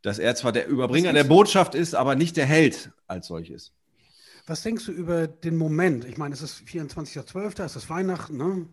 dass 0.02 0.20
er 0.20 0.36
zwar 0.36 0.52
der 0.52 0.68
Überbringer 0.68 1.12
der 1.12 1.24
Botschaft 1.24 1.74
ist, 1.74 1.96
aber 1.96 2.14
nicht 2.14 2.36
der 2.36 2.46
Held 2.46 2.92
als 3.08 3.26
solches. 3.26 3.72
Was 4.46 4.62
denkst 4.62 4.86
du 4.86 4.92
über 4.92 5.26
den 5.26 5.56
Moment? 5.56 6.04
Ich 6.04 6.18
meine, 6.18 6.34
es 6.34 6.42
ist 6.42 6.62
24.12., 6.68 7.64
es 7.64 7.74
ist 7.74 7.90
Weihnachten, 7.90 8.36
ne? 8.36 8.68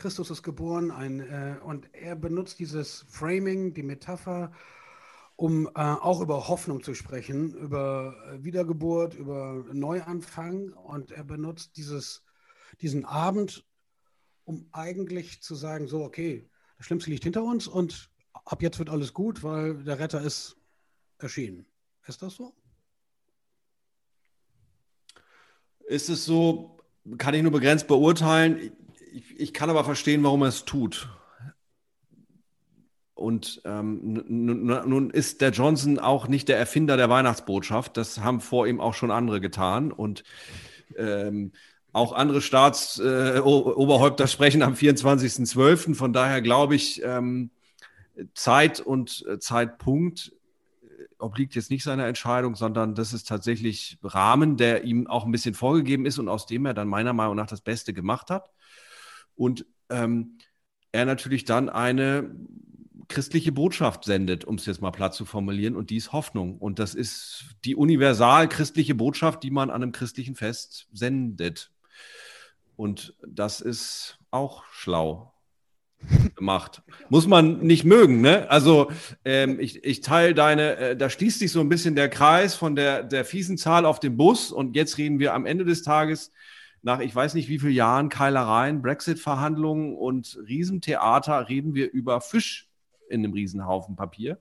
Christus 0.00 0.30
ist 0.30 0.42
geboren 0.42 0.90
ein, 0.90 1.20
äh, 1.20 1.56
und 1.62 1.88
er 1.94 2.16
benutzt 2.16 2.58
dieses 2.58 3.06
Framing, 3.08 3.74
die 3.74 3.82
Metapher 3.84 4.52
um 5.40 5.68
äh, 5.68 5.80
auch 5.80 6.20
über 6.20 6.48
Hoffnung 6.48 6.82
zu 6.82 6.92
sprechen, 6.92 7.54
über 7.54 8.14
äh, 8.26 8.44
Wiedergeburt, 8.44 9.14
über 9.14 9.64
Neuanfang. 9.72 10.74
Und 10.74 11.12
er 11.12 11.24
benutzt 11.24 11.78
dieses, 11.78 12.26
diesen 12.82 13.06
Abend, 13.06 13.64
um 14.44 14.68
eigentlich 14.72 15.40
zu 15.40 15.54
sagen, 15.54 15.88
so, 15.88 16.04
okay, 16.04 16.46
das 16.76 16.84
Schlimmste 16.84 17.10
liegt 17.10 17.24
hinter 17.24 17.42
uns 17.42 17.66
und 17.66 18.10
ab 18.44 18.60
jetzt 18.60 18.78
wird 18.78 18.90
alles 18.90 19.14
gut, 19.14 19.42
weil 19.42 19.82
der 19.82 19.98
Retter 19.98 20.20
ist 20.20 20.58
erschienen. 21.16 21.64
Ist 22.06 22.20
das 22.20 22.34
so? 22.34 22.54
Ist 25.86 26.10
es 26.10 26.26
so, 26.26 26.80
kann 27.16 27.32
ich 27.32 27.42
nur 27.42 27.52
begrenzt 27.52 27.86
beurteilen. 27.86 28.72
Ich, 29.40 29.52
kann 29.52 29.70
aber 29.70 29.84
verstehen, 29.84 30.22
warum 30.22 30.42
er 30.42 30.48
es 30.48 30.64
tut. 30.64 31.08
Und 33.14 33.60
ähm, 33.64 34.24
nun 34.28 35.10
ist 35.10 35.40
der 35.40 35.50
Johnson 35.50 35.98
auch 35.98 36.26
nicht 36.26 36.48
der 36.48 36.58
Erfinder 36.58 36.96
der 36.96 37.10
Weihnachtsbotschaft. 37.10 37.96
Das 37.96 38.20
haben 38.20 38.40
vor 38.40 38.66
ihm 38.66 38.80
auch 38.80 38.94
schon 38.94 39.10
andere 39.10 39.40
getan. 39.40 39.92
Und 39.92 40.24
ähm, 40.96 41.52
auch 41.92 42.12
andere 42.12 42.40
Staatsoberhäupter 42.40 44.24
äh, 44.24 44.28
sprechen 44.28 44.62
am 44.62 44.74
24.12. 44.74 45.94
Von 45.94 46.12
daher 46.12 46.40
glaube 46.40 46.76
ich, 46.76 47.02
ähm, 47.02 47.50
Zeit 48.34 48.80
und 48.80 49.24
äh, 49.28 49.38
Zeitpunkt 49.38 50.32
äh, 50.82 50.86
obliegt 51.18 51.54
jetzt 51.54 51.70
nicht 51.70 51.82
seiner 51.82 52.06
Entscheidung, 52.06 52.54
sondern 52.54 52.94
das 52.94 53.12
ist 53.12 53.28
tatsächlich 53.28 53.98
Rahmen, 54.02 54.56
der 54.56 54.84
ihm 54.84 55.06
auch 55.06 55.24
ein 55.24 55.32
bisschen 55.32 55.54
vorgegeben 55.54 56.06
ist 56.06 56.18
und 56.18 56.28
aus 56.28 56.46
dem 56.46 56.64
er 56.66 56.74
dann 56.74 56.88
meiner 56.88 57.12
Meinung 57.12 57.36
nach 57.36 57.48
das 57.48 57.60
Beste 57.60 57.92
gemacht 57.92 58.30
hat. 58.30 58.50
Und 59.40 59.64
ähm, 59.88 60.36
er 60.92 61.06
natürlich 61.06 61.46
dann 61.46 61.70
eine 61.70 62.30
christliche 63.08 63.52
Botschaft 63.52 64.04
sendet, 64.04 64.44
um 64.44 64.56
es 64.56 64.66
jetzt 64.66 64.82
mal 64.82 64.90
platt 64.90 65.14
zu 65.14 65.24
formulieren, 65.24 65.76
und 65.76 65.88
die 65.88 65.96
ist 65.96 66.12
Hoffnung. 66.12 66.58
Und 66.58 66.78
das 66.78 66.94
ist 66.94 67.46
die 67.64 67.74
universal 67.74 68.50
christliche 68.50 68.94
Botschaft, 68.94 69.42
die 69.42 69.50
man 69.50 69.70
an 69.70 69.82
einem 69.82 69.92
christlichen 69.92 70.34
Fest 70.34 70.88
sendet. 70.92 71.72
Und 72.76 73.14
das 73.26 73.62
ist 73.62 74.18
auch 74.30 74.64
schlau 74.72 75.32
gemacht. 76.36 76.82
Muss 77.08 77.26
man 77.26 77.60
nicht 77.60 77.84
mögen, 77.84 78.20
ne? 78.20 78.50
Also 78.50 78.92
ähm, 79.24 79.58
ich, 79.58 79.82
ich 79.84 80.02
teile 80.02 80.34
deine, 80.34 80.76
äh, 80.76 80.96
da 80.98 81.08
schließt 81.08 81.38
sich 81.38 81.50
so 81.50 81.60
ein 81.60 81.70
bisschen 81.70 81.96
der 81.96 82.10
Kreis 82.10 82.54
von 82.54 82.76
der, 82.76 83.04
der 83.04 83.24
fiesen 83.24 83.56
Zahl 83.56 83.86
auf 83.86 84.00
dem 84.00 84.18
Bus 84.18 84.52
und 84.52 84.76
jetzt 84.76 84.98
reden 84.98 85.18
wir 85.18 85.32
am 85.32 85.46
Ende 85.46 85.64
des 85.64 85.82
Tages 85.82 86.30
nach 86.82 87.00
ich 87.00 87.14
weiß 87.14 87.34
nicht 87.34 87.48
wie 87.48 87.58
vielen 87.58 87.74
Jahren 87.74 88.08
Keilereien, 88.08 88.82
Brexit-Verhandlungen 88.82 89.96
und 89.96 90.38
Riesentheater 90.46 91.48
reden 91.48 91.74
wir 91.74 91.90
über 91.90 92.20
Fisch 92.20 92.70
in 93.08 93.24
einem 93.24 93.32
Riesenhaufen 93.32 93.96
Papier. 93.96 94.40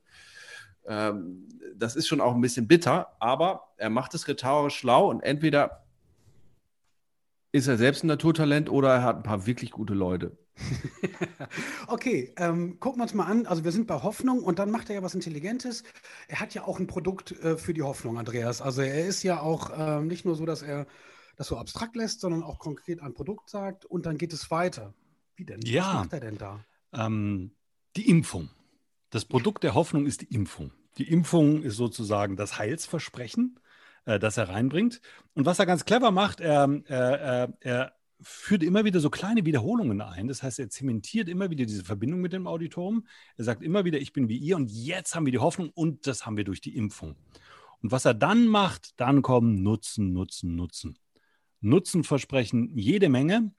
Ähm, 0.88 1.48
das 1.76 1.96
ist 1.96 2.08
schon 2.08 2.22
auch 2.22 2.34
ein 2.34 2.42
bisschen 2.42 2.68
bitter, 2.68 3.16
aber 3.20 3.74
er 3.78 3.90
macht 3.90 4.14
es 4.14 4.28
rhetorisch 4.28 4.76
schlau 4.76 5.10
und 5.10 5.22
entweder 5.22 5.84
ist 7.52 7.68
er 7.68 7.78
selbst 7.78 8.04
ein 8.04 8.08
Naturtalent 8.08 8.70
oder 8.70 8.96
er 8.96 9.04
hat 9.04 9.18
ein 9.18 9.24
paar 9.24 9.46
wirklich 9.46 9.72
gute 9.72 9.94
Leute. 9.94 10.38
okay, 11.88 12.34
ähm, 12.38 12.80
gucken 12.80 13.00
wir 13.00 13.04
uns 13.04 13.14
mal 13.14 13.26
an. 13.26 13.46
Also 13.46 13.64
wir 13.64 13.72
sind 13.72 13.88
bei 13.88 13.96
Hoffnung 13.96 14.44
und 14.44 14.60
dann 14.60 14.72
macht 14.72 14.90
er 14.90 14.96
ja 14.96 15.04
was 15.04 15.16
Intelligentes. 15.16 15.84
Er 16.28 16.40
hat 16.40 16.54
ja 16.54 16.66
auch 16.66 16.80
ein 16.80 16.88
Produkt 16.88 17.32
äh, 17.44 17.58
für 17.58 17.74
die 17.74 17.82
Hoffnung, 17.82 18.18
Andreas. 18.18 18.62
Also 18.62 18.82
er 18.82 19.06
ist 19.06 19.24
ja 19.24 19.40
auch 19.40 19.72
ähm, 19.76 20.08
nicht 20.08 20.26
nur 20.26 20.36
so, 20.36 20.46
dass 20.46 20.62
er 20.62 20.86
das 21.40 21.48
so 21.48 21.58
abstrakt 21.58 21.96
lässt, 21.96 22.20
sondern 22.22 22.44
auch 22.44 22.60
konkret 22.60 23.02
ein 23.02 23.14
Produkt 23.14 23.50
sagt 23.50 23.86
und 23.86 24.06
dann 24.06 24.18
geht 24.18 24.34
es 24.34 24.52
weiter. 24.52 24.94
Wie 25.36 25.46
denn? 25.46 25.62
Ja. 25.64 25.88
Was 25.88 25.94
macht 25.94 26.14
er 26.14 26.20
denn 26.20 26.38
da? 26.38 26.60
Ähm, 26.94 27.52
die 27.96 28.10
Impfung. 28.10 28.50
Das 29.10 29.26
Produkt 29.26 29.64
der 29.64 29.74
Hoffnung 29.74 30.06
ist 30.06 30.22
die 30.22 30.34
Impfung. 30.34 30.72
Die 30.98 31.10
Impfung 31.10 31.64
ist 31.64 31.78
sozusagen 31.78 32.36
das 32.36 32.60
Heilsversprechen 32.60 33.60
äh, 34.06 34.20
das 34.20 34.38
er 34.38 34.50
reinbringt. 34.50 35.02
Und 35.34 35.46
was 35.46 35.60
er 35.60 35.66
ganz 35.66 35.86
clever 35.86 36.12
macht, 36.12 36.42
er, 36.42 36.68
er, 36.88 37.54
er 37.60 37.94
führt 38.22 38.64
immer 38.64 38.84
wieder 38.84 39.00
so 39.00 39.10
kleine 39.10 39.46
Wiederholungen 39.46 40.02
ein. 40.02 40.28
Das 40.28 40.44
heißt, 40.44 40.60
er 40.60 40.70
zementiert 40.70 41.30
immer 41.30 41.50
wieder 41.50 41.66
diese 41.66 41.86
Verbindung 41.86 42.20
mit 42.20 42.34
dem 42.34 42.48
Auditorium. 42.48 43.08
Er 43.38 43.46
sagt 43.46 43.64
immer 43.64 43.86
wieder, 43.86 44.00
ich 44.00 44.12
bin 44.12 44.28
wie 44.28 44.38
ihr 44.38 44.58
und 44.58 44.70
jetzt 44.70 45.16
haben 45.16 45.26
wir 45.26 45.32
die 45.32 45.40
Hoffnung 45.40 45.70
und 45.70 46.06
das 46.06 46.26
haben 46.26 46.38
wir 46.38 46.44
durch 46.44 46.60
die 46.60 46.76
Impfung. 46.76 47.16
Und 47.82 47.92
was 47.92 48.04
er 48.04 48.14
dann 48.14 48.48
macht, 48.48 49.00
dann 49.00 49.22
kommen 49.22 49.64
Nutzen, 49.64 50.12
Nutzen, 50.12 50.56
Nutzen. 50.56 50.98
Nutzen 51.62 52.04
versprechen 52.04 52.72
jede 52.76 53.10
Menge 53.10 53.52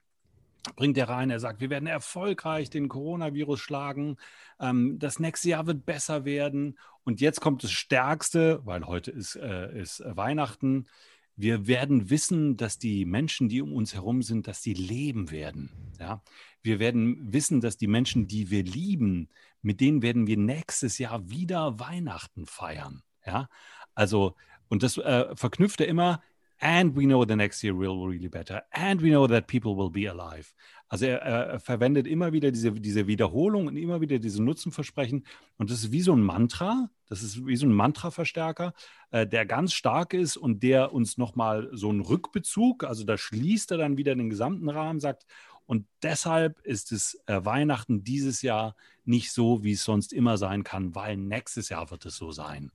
bringt 0.75 0.97
er 0.97 1.09
rein. 1.09 1.29
Er 1.29 1.39
sagt, 1.39 1.61
wir 1.61 1.69
werden 1.69 1.87
erfolgreich 1.87 2.69
den 2.69 2.87
Coronavirus 2.87 3.59
schlagen. 3.59 4.17
Ähm, 4.59 4.99
das 4.99 5.19
nächste 5.19 5.49
Jahr 5.49 5.67
wird 5.67 5.85
besser 5.85 6.25
werden. 6.25 6.77
Und 7.03 7.21
jetzt 7.21 7.41
kommt 7.41 7.63
das 7.63 7.71
Stärkste, 7.71 8.61
weil 8.65 8.85
heute 8.85 9.11
ist, 9.11 9.35
äh, 9.35 9.79
ist 9.79 10.03
Weihnachten. 10.05 10.87
Wir 11.35 11.65
werden 11.65 12.09
wissen, 12.09 12.57
dass 12.57 12.77
die 12.77 13.05
Menschen, 13.05 13.49
die 13.49 13.61
um 13.61 13.73
uns 13.73 13.95
herum 13.95 14.21
sind, 14.21 14.47
dass 14.47 14.61
die 14.61 14.73
leben 14.73 15.31
werden. 15.31 15.71
Ja? 15.99 16.21
Wir 16.61 16.79
werden 16.79 17.33
wissen, 17.33 17.61
dass 17.61 17.77
die 17.77 17.87
Menschen, 17.87 18.27
die 18.27 18.51
wir 18.51 18.63
lieben, 18.63 19.29
mit 19.61 19.81
denen 19.81 20.01
werden 20.01 20.27
wir 20.27 20.37
nächstes 20.37 20.97
Jahr 20.97 21.29
wieder 21.29 21.79
Weihnachten 21.79 22.45
feiern. 22.45 23.01
Ja? 23.25 23.49
Also, 23.95 24.35
und 24.67 24.83
das 24.83 24.97
äh, 24.97 25.35
verknüpft 25.35 25.81
er 25.81 25.87
immer 25.87 26.21
And 26.61 26.95
we 26.95 27.05
know 27.05 27.25
the 27.25 27.35
next 27.35 27.63
year 27.63 27.75
will 27.75 28.05
really 28.07 28.29
better. 28.29 28.61
And 28.71 29.01
we 29.01 29.09
know 29.09 29.27
that 29.27 29.47
people 29.47 29.75
will 29.75 29.89
be 29.89 30.07
alive. 30.07 30.53
Also 30.87 31.05
er, 31.05 31.21
er, 31.21 31.59
verwendet 31.59 32.05
immer 32.05 32.33
wieder 32.33 32.51
diese, 32.51 32.71
diese 32.71 33.07
Wiederholung 33.07 33.67
und 33.67 33.77
immer 33.77 33.99
wieder 33.99 34.19
diese 34.19 34.43
Nutzenversprechen. 34.43 35.25
Und 35.57 35.71
das 35.71 35.79
ist 35.79 35.91
wie 35.91 36.01
so 36.01 36.13
ein 36.13 36.21
Mantra. 36.21 36.89
Das 37.07 37.23
ist 37.23 37.45
wie 37.45 37.55
so 37.55 37.65
ein 37.65 37.73
Mantra-Verstärker, 37.73 38.73
äh, 39.09 39.25
der 39.25 39.45
ganz 39.45 39.73
stark 39.73 40.13
ist 40.13 40.37
und 40.37 40.61
der 40.63 40.93
uns 40.93 41.17
nochmal 41.17 41.69
so 41.73 41.89
einen 41.89 42.01
Rückbezug, 42.01 42.85
also 42.85 43.03
da 43.03 43.17
schließt 43.17 43.71
er 43.71 43.77
dann 43.77 43.97
wieder 43.97 44.15
den 44.15 44.29
gesamten 44.29 44.69
Rahmen, 44.69 45.01
sagt, 45.01 45.25
und 45.65 45.87
deshalb 46.03 46.59
ist 46.61 46.91
es 46.91 47.21
äh, 47.25 47.43
Weihnachten 47.43 48.03
dieses 48.03 48.41
Jahr 48.41 48.75
nicht 49.03 49.31
so, 49.31 49.63
wie 49.63 49.73
es 49.73 49.83
sonst 49.83 50.13
immer 50.13 50.37
sein 50.37 50.63
kann, 50.63 50.95
weil 50.95 51.17
nächstes 51.17 51.69
Jahr 51.69 51.91
wird 51.91 52.05
es 52.05 52.15
so 52.15 52.31
sein. 52.31 52.71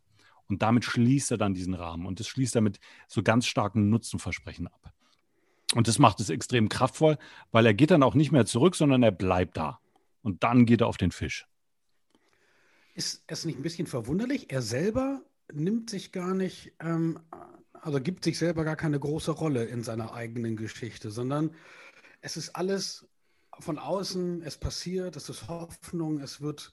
Und 0.49 0.63
damit 0.63 0.85
schließt 0.85 1.33
er 1.33 1.39
dann 1.39 1.55
diesen 1.55 1.75
Rahmen 1.75 2.07
und 2.07 2.21
das 2.21 2.29
schließt 2.29 2.55
er 2.55 2.61
mit 2.61 2.79
so 3.09 3.23
ganz 3.23 3.47
starken 3.47 3.89
Nutzenversprechen 3.89 4.69
ab. 4.69 4.93
Und 5.75 5.89
das 5.89 5.99
macht 5.99 6.21
es 6.21 6.31
extrem 6.31 6.69
kraftvoll, 6.69 7.19
weil 7.51 7.67
er 7.67 7.75
geht 7.75 7.91
dann 7.91 8.03
auch 8.03 8.15
nicht 8.15 8.33
mehr 8.33 8.47
zurück, 8.47 8.77
sondern 8.77 9.03
er 9.03 9.11
bleibt 9.11 9.57
da. 9.57 9.81
Und 10.23 10.45
dann 10.45 10.67
geht 10.67 10.81
er 10.81 10.87
auf 10.87 10.97
den 10.97 11.11
Fisch. 11.11 11.47
Ist 12.95 13.25
es 13.27 13.45
nicht 13.45 13.59
ein 13.59 13.63
bisschen 13.63 13.87
verwunderlich? 13.87 14.51
Er 14.51 14.63
selber 14.63 15.23
nimmt 15.53 15.91
sich 15.91 16.13
gar 16.13 16.35
nicht, 16.35 16.73
ähm, 16.81 17.21
also 17.73 18.01
gibt 18.01 18.25
sich 18.25 18.39
selber 18.39 18.65
gar 18.65 18.77
keine 18.77 18.99
große 18.99 19.33
Rolle 19.33 19.65
in 19.65 19.83
seiner 19.83 20.15
eigenen 20.15 20.57
Geschichte, 20.57 21.11
sondern 21.11 21.51
es 22.21 22.37
ist 22.37 22.57
alles 22.57 23.07
von 23.59 23.79
außen, 23.79 24.43
es 24.43 24.57
passiert, 24.57 25.17
es 25.17 25.29
ist 25.29 25.49
Hoffnung, 25.49 26.21
es 26.21 26.41
wird 26.41 26.73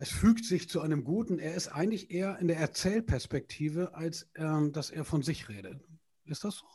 es 0.00 0.10
fügt 0.10 0.46
sich 0.46 0.68
zu 0.68 0.80
einem 0.80 1.04
Guten. 1.04 1.38
Er 1.38 1.54
ist 1.54 1.68
eigentlich 1.68 2.10
eher 2.10 2.38
in 2.38 2.48
der 2.48 2.56
Erzählperspektive, 2.56 3.94
als 3.94 4.30
ähm, 4.34 4.72
dass 4.72 4.90
er 4.90 5.04
von 5.04 5.22
sich 5.22 5.50
redet. 5.50 5.84
Ist 6.24 6.42
das 6.42 6.56
so? 6.56 6.66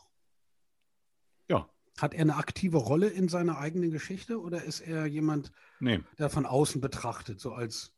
Ja. 1.48 1.68
Hat 1.98 2.14
er 2.14 2.20
eine 2.20 2.36
aktive 2.36 2.78
Rolle 2.78 3.08
in 3.08 3.28
seiner 3.28 3.58
eigenen 3.58 3.90
Geschichte 3.90 4.40
oder 4.40 4.62
ist 4.62 4.78
er 4.78 5.06
jemand, 5.06 5.50
nee. 5.80 6.00
der 6.18 6.30
von 6.30 6.46
außen 6.46 6.80
betrachtet, 6.80 7.40
so 7.40 7.52
als, 7.52 7.92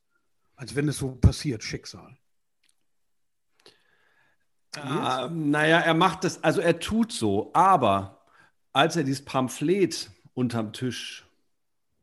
als 0.57 0.75
wenn 0.75 0.89
es 0.89 0.97
so 0.97 1.15
passiert, 1.15 1.63
Schicksal? 1.63 2.17
Ah, 4.77 5.29
naja, 5.31 5.81
er 5.81 5.95
macht 5.95 6.25
das, 6.25 6.43
also 6.43 6.63
er 6.63 6.81
tut 6.81 7.13
so, 7.13 7.51
aber 7.53 8.25
als 8.73 8.97
er 8.97 9.05
dieses 9.05 9.25
Pamphlet 9.27 10.11
unterm 10.33 10.73
Tisch 10.73 11.27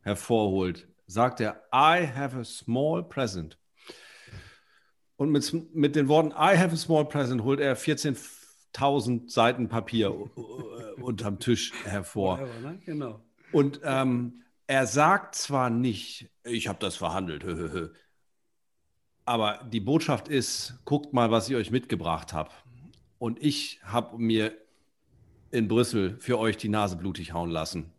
hervorholt, 0.01 0.88
sagt 1.07 1.39
er, 1.39 1.62
I 1.74 2.07
have 2.07 2.38
a 2.38 2.43
small 2.43 3.03
present. 3.03 3.57
Und 5.17 5.31
mit, 5.31 5.75
mit 5.75 5.95
den 5.95 6.07
Worten 6.07 6.31
I 6.31 6.57
have 6.57 6.74
a 6.74 6.77
small 6.77 7.05
present 7.05 7.43
holt 7.43 7.59
er 7.59 7.77
14.000 7.77 9.29
Seiten 9.29 9.69
Papier 9.69 10.13
unterm 11.01 11.39
Tisch 11.39 11.74
hervor. 11.85 12.39
Ne? 12.62 12.79
Genau. 12.85 13.21
Und 13.51 13.79
ähm, 13.83 14.43
er 14.67 14.88
sagt 14.88 15.35
zwar 15.35 15.69
nicht, 15.69 16.29
ich 16.43 16.67
habe 16.67 16.79
das 16.79 16.95
verhandelt, 16.95 17.45
aber 19.25 19.67
die 19.71 19.79
Botschaft 19.79 20.27
ist, 20.27 20.79
guckt 20.85 21.13
mal, 21.13 21.31
was 21.31 21.50
ich 21.50 21.55
euch 21.55 21.71
mitgebracht 21.71 22.33
habe. 22.33 22.51
Und 23.17 23.41
ich 23.41 23.79
habe 23.83 24.17
mir 24.17 24.55
in 25.51 25.67
Brüssel 25.67 26.17
für 26.19 26.38
euch 26.38 26.57
die 26.57 26.69
Nase 26.69 26.97
blutig 26.97 27.33
hauen 27.33 27.50
lassen. 27.50 27.91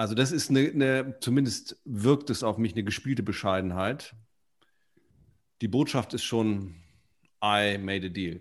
Also 0.00 0.14
das 0.14 0.32
ist 0.32 0.48
eine, 0.48 0.60
eine, 0.60 1.16
zumindest 1.20 1.78
wirkt 1.84 2.30
es 2.30 2.42
auf 2.42 2.56
mich 2.56 2.72
eine 2.72 2.84
gespielte 2.84 3.22
Bescheidenheit. 3.22 4.16
Die 5.60 5.68
Botschaft 5.68 6.14
ist 6.14 6.22
schon, 6.22 6.76
I 7.44 7.76
made 7.76 8.06
a 8.06 8.08
deal. 8.08 8.40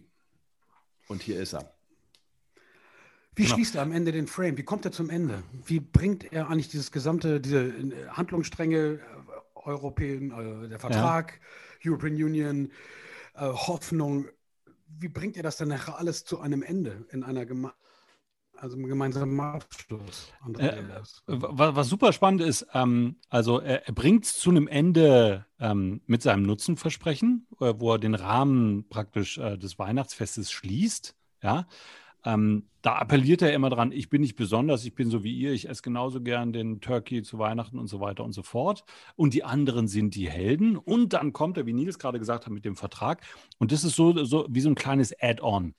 Und 1.09 1.21
hier 1.21 1.41
ist 1.41 1.51
er. 1.51 1.75
Wie 3.35 3.43
genau. 3.43 3.55
schließt 3.55 3.75
er 3.75 3.81
am 3.81 3.91
Ende 3.91 4.13
den 4.13 4.27
Frame? 4.27 4.55
Wie 4.55 4.63
kommt 4.63 4.85
er 4.85 4.93
zum 4.93 5.09
Ende? 5.09 5.43
Wie 5.65 5.81
bringt 5.81 6.31
er 6.31 6.49
eigentlich 6.49 6.69
dieses 6.69 6.93
gesamte, 6.93 7.41
diese 7.41 7.65
äh, 7.65 8.07
Handlungsstränge 8.07 8.77
äh, 8.77 8.99
Europäen, 9.55 10.31
äh, 10.31 10.69
der 10.69 10.79
Vertrag, 10.79 11.41
ja. 11.83 11.91
European 11.91 12.13
Union, 12.13 12.71
äh, 13.33 13.41
Hoffnung. 13.41 14.29
Wie 14.87 15.09
bringt 15.09 15.35
ihr 15.35 15.43
das 15.43 15.57
dann 15.57 15.67
nachher 15.67 15.97
alles 15.97 16.23
zu 16.23 16.39
einem 16.39 16.63
Ende 16.63 17.05
in 17.11 17.25
einer 17.25 17.45
Geme 17.45 17.73
also 18.61 18.77
im 18.77 18.87
gemeinsamen 18.87 19.39
Abschluss? 19.39 20.31
Äh, 20.57 20.83
was, 21.25 21.75
was, 21.75 21.89
super 21.89 22.13
spannend 22.13 22.41
ist, 22.41 22.67
ähm, 22.73 23.15
also 23.29 23.59
er, 23.59 23.87
er 23.87 23.93
bringt 23.93 24.25
es 24.25 24.37
zu 24.37 24.49
einem 24.49 24.67
Ende 24.67 25.45
ähm, 25.59 26.01
mit 26.05 26.21
seinem 26.21 26.43
Nutzenversprechen, 26.43 27.47
äh, 27.59 27.73
wo 27.77 27.93
er 27.93 27.99
den 27.99 28.15
Rahmen 28.15 28.87
praktisch 28.89 29.37
äh, 29.37 29.57
des 29.57 29.79
Weihnachtsfestes 29.79 30.51
schließt. 30.51 31.15
Ja, 31.41 31.67
ähm, 32.25 32.67
da 32.81 32.95
appelliert 32.95 33.41
er 33.41 33.53
immer 33.53 33.69
dran, 33.69 33.91
ich 33.91 34.09
bin 34.09 34.21
nicht 34.21 34.35
besonders, 34.35 34.85
ich 34.85 34.93
bin 34.93 35.09
so 35.09 35.23
wie 35.23 35.33
ihr, 35.33 35.51
ich 35.53 35.69
esse 35.69 35.81
genauso 35.81 36.21
gern 36.21 36.53
den 36.53 36.81
Turkey 36.81 37.23
zu 37.23 37.39
Weihnachten 37.39 37.77
und 37.77 37.87
so 37.87 37.99
weiter 37.99 38.23
und 38.23 38.33
so 38.33 38.43
fort. 38.43 38.83
Und 39.15 39.33
die 39.33 39.43
anderen 39.43 39.87
sind 39.87 40.15
die 40.15 40.29
Helden. 40.29 40.77
Und 40.77 41.13
dann 41.13 41.33
kommt 41.33 41.57
er, 41.57 41.65
wie 41.65 41.73
Nils 41.73 41.99
gerade 41.99 42.19
gesagt 42.19 42.45
hat, 42.45 42.53
mit 42.53 42.65
dem 42.65 42.75
Vertrag. 42.75 43.21
Und 43.57 43.71
das 43.71 43.83
ist 43.83 43.95
so, 43.95 44.23
so 44.25 44.45
wie 44.49 44.61
so 44.61 44.69
ein 44.69 44.75
kleines 44.75 45.13
Add-on. 45.21 45.73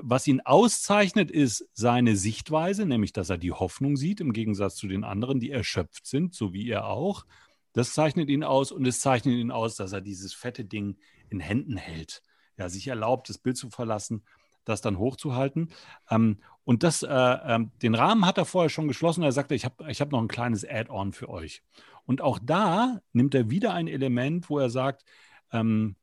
Was 0.00 0.26
ihn 0.26 0.40
auszeichnet, 0.40 1.30
ist 1.30 1.68
seine 1.72 2.16
Sichtweise, 2.16 2.86
nämlich 2.86 3.12
dass 3.12 3.30
er 3.30 3.38
die 3.38 3.52
Hoffnung 3.52 3.96
sieht, 3.96 4.20
im 4.20 4.32
Gegensatz 4.32 4.76
zu 4.76 4.88
den 4.88 5.04
anderen, 5.04 5.40
die 5.40 5.50
erschöpft 5.50 6.06
sind, 6.06 6.34
so 6.34 6.52
wie 6.52 6.68
er 6.68 6.86
auch. 6.86 7.26
Das 7.72 7.92
zeichnet 7.92 8.28
ihn 8.28 8.44
aus 8.44 8.72
und 8.72 8.86
es 8.86 9.00
zeichnet 9.00 9.34
ihn 9.34 9.50
aus, 9.50 9.76
dass 9.76 9.92
er 9.92 10.00
dieses 10.00 10.34
fette 10.34 10.64
Ding 10.64 10.98
in 11.30 11.40
Händen 11.40 11.76
hält. 11.76 12.22
Ja, 12.58 12.68
sich 12.68 12.86
erlaubt, 12.86 13.28
das 13.28 13.38
Bild 13.38 13.56
zu 13.56 13.70
verlassen 13.70 14.22
das 14.64 14.80
dann 14.80 14.98
hochzuhalten. 14.98 15.70
Ähm, 16.10 16.38
und 16.64 16.82
das, 16.82 17.02
äh, 17.02 17.08
äh, 17.08 17.66
den 17.82 17.94
Rahmen 17.94 18.26
hat 18.26 18.38
er 18.38 18.44
vorher 18.44 18.70
schon 18.70 18.88
geschlossen. 18.88 19.22
Er 19.22 19.32
sagte, 19.32 19.54
ich 19.54 19.64
habe 19.64 19.90
ich 19.90 20.00
hab 20.00 20.12
noch 20.12 20.20
ein 20.20 20.28
kleines 20.28 20.64
Add-on 20.68 21.12
für 21.12 21.28
euch. 21.28 21.62
Und 22.04 22.20
auch 22.20 22.38
da 22.42 23.00
nimmt 23.12 23.34
er 23.34 23.50
wieder 23.50 23.74
ein 23.74 23.88
Element, 23.88 24.48
wo 24.50 24.58
er 24.58 24.70
sagt, 24.70 25.04
ähm, 25.52 25.96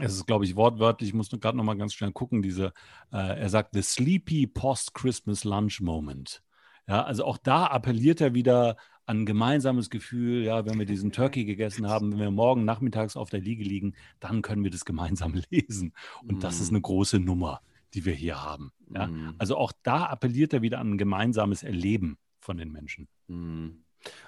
es 0.00 0.14
ist, 0.14 0.26
glaube 0.26 0.44
ich, 0.44 0.56
wortwörtlich, 0.56 1.10
ich 1.10 1.14
muss 1.14 1.30
gerade 1.30 1.56
noch 1.56 1.64
mal 1.64 1.76
ganz 1.76 1.94
schnell 1.94 2.12
gucken, 2.12 2.42
diese, 2.42 2.72
äh, 3.12 3.40
er 3.40 3.48
sagt, 3.48 3.74
the 3.74 3.82
sleepy 3.82 4.46
post-Christmas 4.46 5.44
lunch 5.44 5.80
moment. 5.80 6.42
Ja, 6.88 7.04
also 7.04 7.24
auch 7.24 7.38
da 7.38 7.66
appelliert 7.66 8.20
er 8.20 8.34
wieder 8.34 8.76
an 9.06 9.20
ein 9.20 9.26
gemeinsames 9.26 9.90
Gefühl, 9.90 10.44
ja, 10.44 10.66
wenn 10.66 10.78
wir 10.78 10.86
diesen 10.86 11.12
Turkey 11.12 11.44
gegessen 11.44 11.88
haben, 11.88 12.12
wenn 12.12 12.18
wir 12.18 12.30
morgen 12.30 12.64
nachmittags 12.64 13.16
auf 13.16 13.30
der 13.30 13.40
Liege 13.40 13.64
liegen, 13.64 13.94
dann 14.20 14.42
können 14.42 14.64
wir 14.64 14.70
das 14.70 14.84
gemeinsam 14.84 15.34
lesen. 15.50 15.92
Und 16.26 16.42
das 16.42 16.60
ist 16.60 16.70
mm. 16.70 16.74
eine 16.74 16.82
große 16.82 17.20
Nummer 17.20 17.60
die 17.94 18.04
wir 18.04 18.12
hier 18.12 18.42
haben. 18.42 18.72
Ja? 18.92 19.06
Mhm. 19.06 19.34
Also 19.38 19.56
auch 19.56 19.72
da 19.82 20.04
appelliert 20.04 20.52
er 20.52 20.62
wieder 20.62 20.80
an 20.80 20.92
ein 20.92 20.98
gemeinsames 20.98 21.62
Erleben 21.62 22.18
von 22.40 22.56
den 22.56 22.72
Menschen. 22.72 23.08
Mhm. 23.28 23.84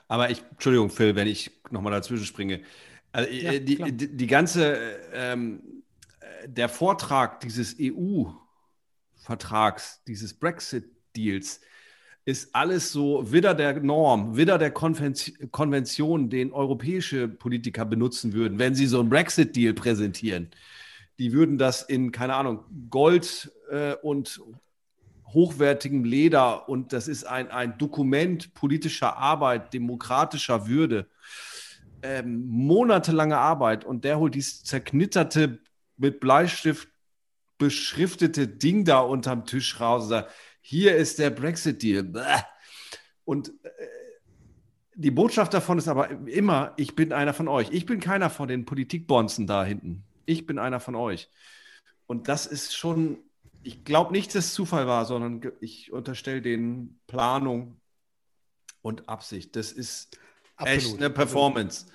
Aber 0.09 0.31
ich, 0.31 0.43
Entschuldigung, 0.53 0.89
Phil, 0.89 1.17
wenn 1.17 1.27
ich 1.27 1.51
nochmal 1.71 1.93
dazwischen 1.93 2.25
springe. 2.25 2.63
Also, 3.17 3.31
ja, 3.33 3.53
äh, 3.53 3.61
die, 3.61 3.77
die, 3.93 4.15
die, 4.15 4.27
ganze, 4.27 4.77
ähm, 5.15 5.63
äh, 6.21 6.49
der 6.51 6.69
Vortrag 6.69 7.41
dieses 7.41 7.75
EU-Vertrags, 7.81 8.43
dieses 10.07 10.35
Brexit-Deals, 10.35 11.63
ist 12.27 12.55
alles 12.55 12.93
so 12.93 13.33
wieder 13.33 13.55
der 13.55 13.81
Norm, 13.81 14.37
wieder 14.37 14.59
der 14.59 14.71
Konvention, 14.71 16.29
den 16.29 16.53
europäische 16.53 17.27
Politiker 17.27 17.87
benutzen 17.87 18.35
würden, 18.35 18.59
wenn 18.59 18.75
sie 18.75 18.87
so 18.87 19.01
einen 19.01 19.09
Brexit-Deal 19.09 19.73
präsentieren. 19.73 20.51
Die 21.19 21.33
würden 21.33 21.57
das 21.57 21.81
in, 21.85 22.13
keine 22.13 22.35
Ahnung, 22.35 22.65
Gold 22.91 23.51
äh, 23.71 23.95
und 23.95 24.43
hochwertigem 25.29 26.05
Leder 26.05 26.69
und 26.69 26.93
das 26.93 27.09
ist 27.09 27.25
ein, 27.25 27.51
ein 27.51 27.79
Dokument 27.79 28.53
politischer 28.53 29.17
Arbeit, 29.17 29.73
demokratischer 29.73 30.69
Würde, 30.69 31.07
ähm, 32.07 32.47
monatelange 32.47 33.39
Arbeit 33.39 33.85
und 33.85 34.05
der 34.05 34.19
holt 34.19 34.35
dieses 34.35 34.65
zerknitterte, 34.65 35.59
mit 35.97 36.21
Bleistift 36.21 36.89
beschriftete 37.59 38.47
Ding 38.47 38.85
da 38.85 39.01
unterm 39.01 39.47
Tisch 39.47 39.81
raus 39.81 40.05
und 40.05 40.09
sagt, 40.11 40.31
hier 40.61 40.97
ist 40.97 41.19
der 41.19 41.31
Brexit-Deal. 41.31 42.13
Und 43.25 43.49
äh, 43.63 43.71
die 44.95 45.11
Botschaft 45.11 45.55
davon 45.55 45.79
ist 45.79 45.89
aber 45.89 46.11
immer, 46.29 46.75
ich 46.77 46.95
bin 46.95 47.13
einer 47.13 47.33
von 47.33 47.49
euch. 47.49 47.71
Ich 47.71 47.87
bin 47.87 48.01
keiner 48.01 48.31
von 48.31 48.49
den 48.49 48.65
Politikbonzen 48.65 49.47
da 49.47 49.65
hinten 49.65 50.05
ich 50.27 50.47
bin 50.47 50.59
einer 50.59 50.81
von 50.81 50.95
euch. 50.95 51.31
Und 52.07 52.29
das 52.29 52.47
ist 52.47 52.77
schon, 52.77 53.19
ich 53.63 53.85
glaube 53.85 54.13
nicht, 54.13 54.35
dass 54.35 54.47
es 54.47 54.55
Zufall 54.55 54.87
war, 54.87 55.07
sondern 55.07 55.53
ich 55.61 55.93
unterstelle 55.93 56.43
denen 56.43 57.01
Planung 57.07 57.81
und 58.83 59.09
Absicht. 59.09 59.57
Das 59.57 59.73
ist 59.73 60.19
Absolut. 60.57 60.83
echt 60.83 60.97
eine 60.97 61.11
Performance. 61.11 61.87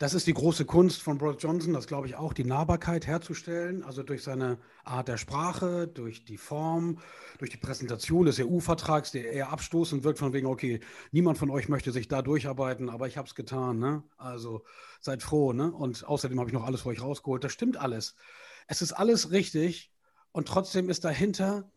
Das 0.00 0.14
ist 0.14 0.26
die 0.26 0.32
große 0.32 0.64
Kunst 0.64 1.02
von 1.02 1.18
Boris 1.18 1.42
Johnson, 1.42 1.74
das 1.74 1.86
glaube 1.86 2.06
ich 2.06 2.16
auch, 2.16 2.32
die 2.32 2.44
Nahbarkeit 2.44 3.06
herzustellen, 3.06 3.82
also 3.82 4.02
durch 4.02 4.22
seine 4.22 4.56
Art 4.82 5.08
der 5.08 5.18
Sprache, 5.18 5.88
durch 5.88 6.24
die 6.24 6.38
Form, 6.38 7.00
durch 7.36 7.50
die 7.50 7.58
Präsentation 7.58 8.24
des 8.24 8.38
EU-Vertrags, 8.38 9.10
der 9.10 9.30
eher 9.30 9.50
abstoßend 9.50 10.02
wirkt, 10.02 10.18
von 10.18 10.32
wegen, 10.32 10.46
okay, 10.46 10.80
niemand 11.12 11.36
von 11.36 11.50
euch 11.50 11.68
möchte 11.68 11.92
sich 11.92 12.08
da 12.08 12.22
durcharbeiten, 12.22 12.88
aber 12.88 13.08
ich 13.08 13.18
habe 13.18 13.28
es 13.28 13.34
getan, 13.34 13.78
ne? 13.78 14.02
Also 14.16 14.64
seid 15.00 15.22
froh, 15.22 15.52
ne? 15.52 15.70
Und 15.70 16.02
außerdem 16.02 16.40
habe 16.40 16.48
ich 16.48 16.54
noch 16.54 16.64
alles 16.64 16.80
für 16.80 16.88
euch 16.88 17.02
rausgeholt. 17.02 17.44
Das 17.44 17.52
stimmt 17.52 17.76
alles. 17.76 18.14
Es 18.68 18.80
ist 18.80 18.94
alles 18.94 19.32
richtig 19.32 19.92
und 20.32 20.48
trotzdem 20.48 20.88
ist 20.88 21.04
dahinter 21.04 21.70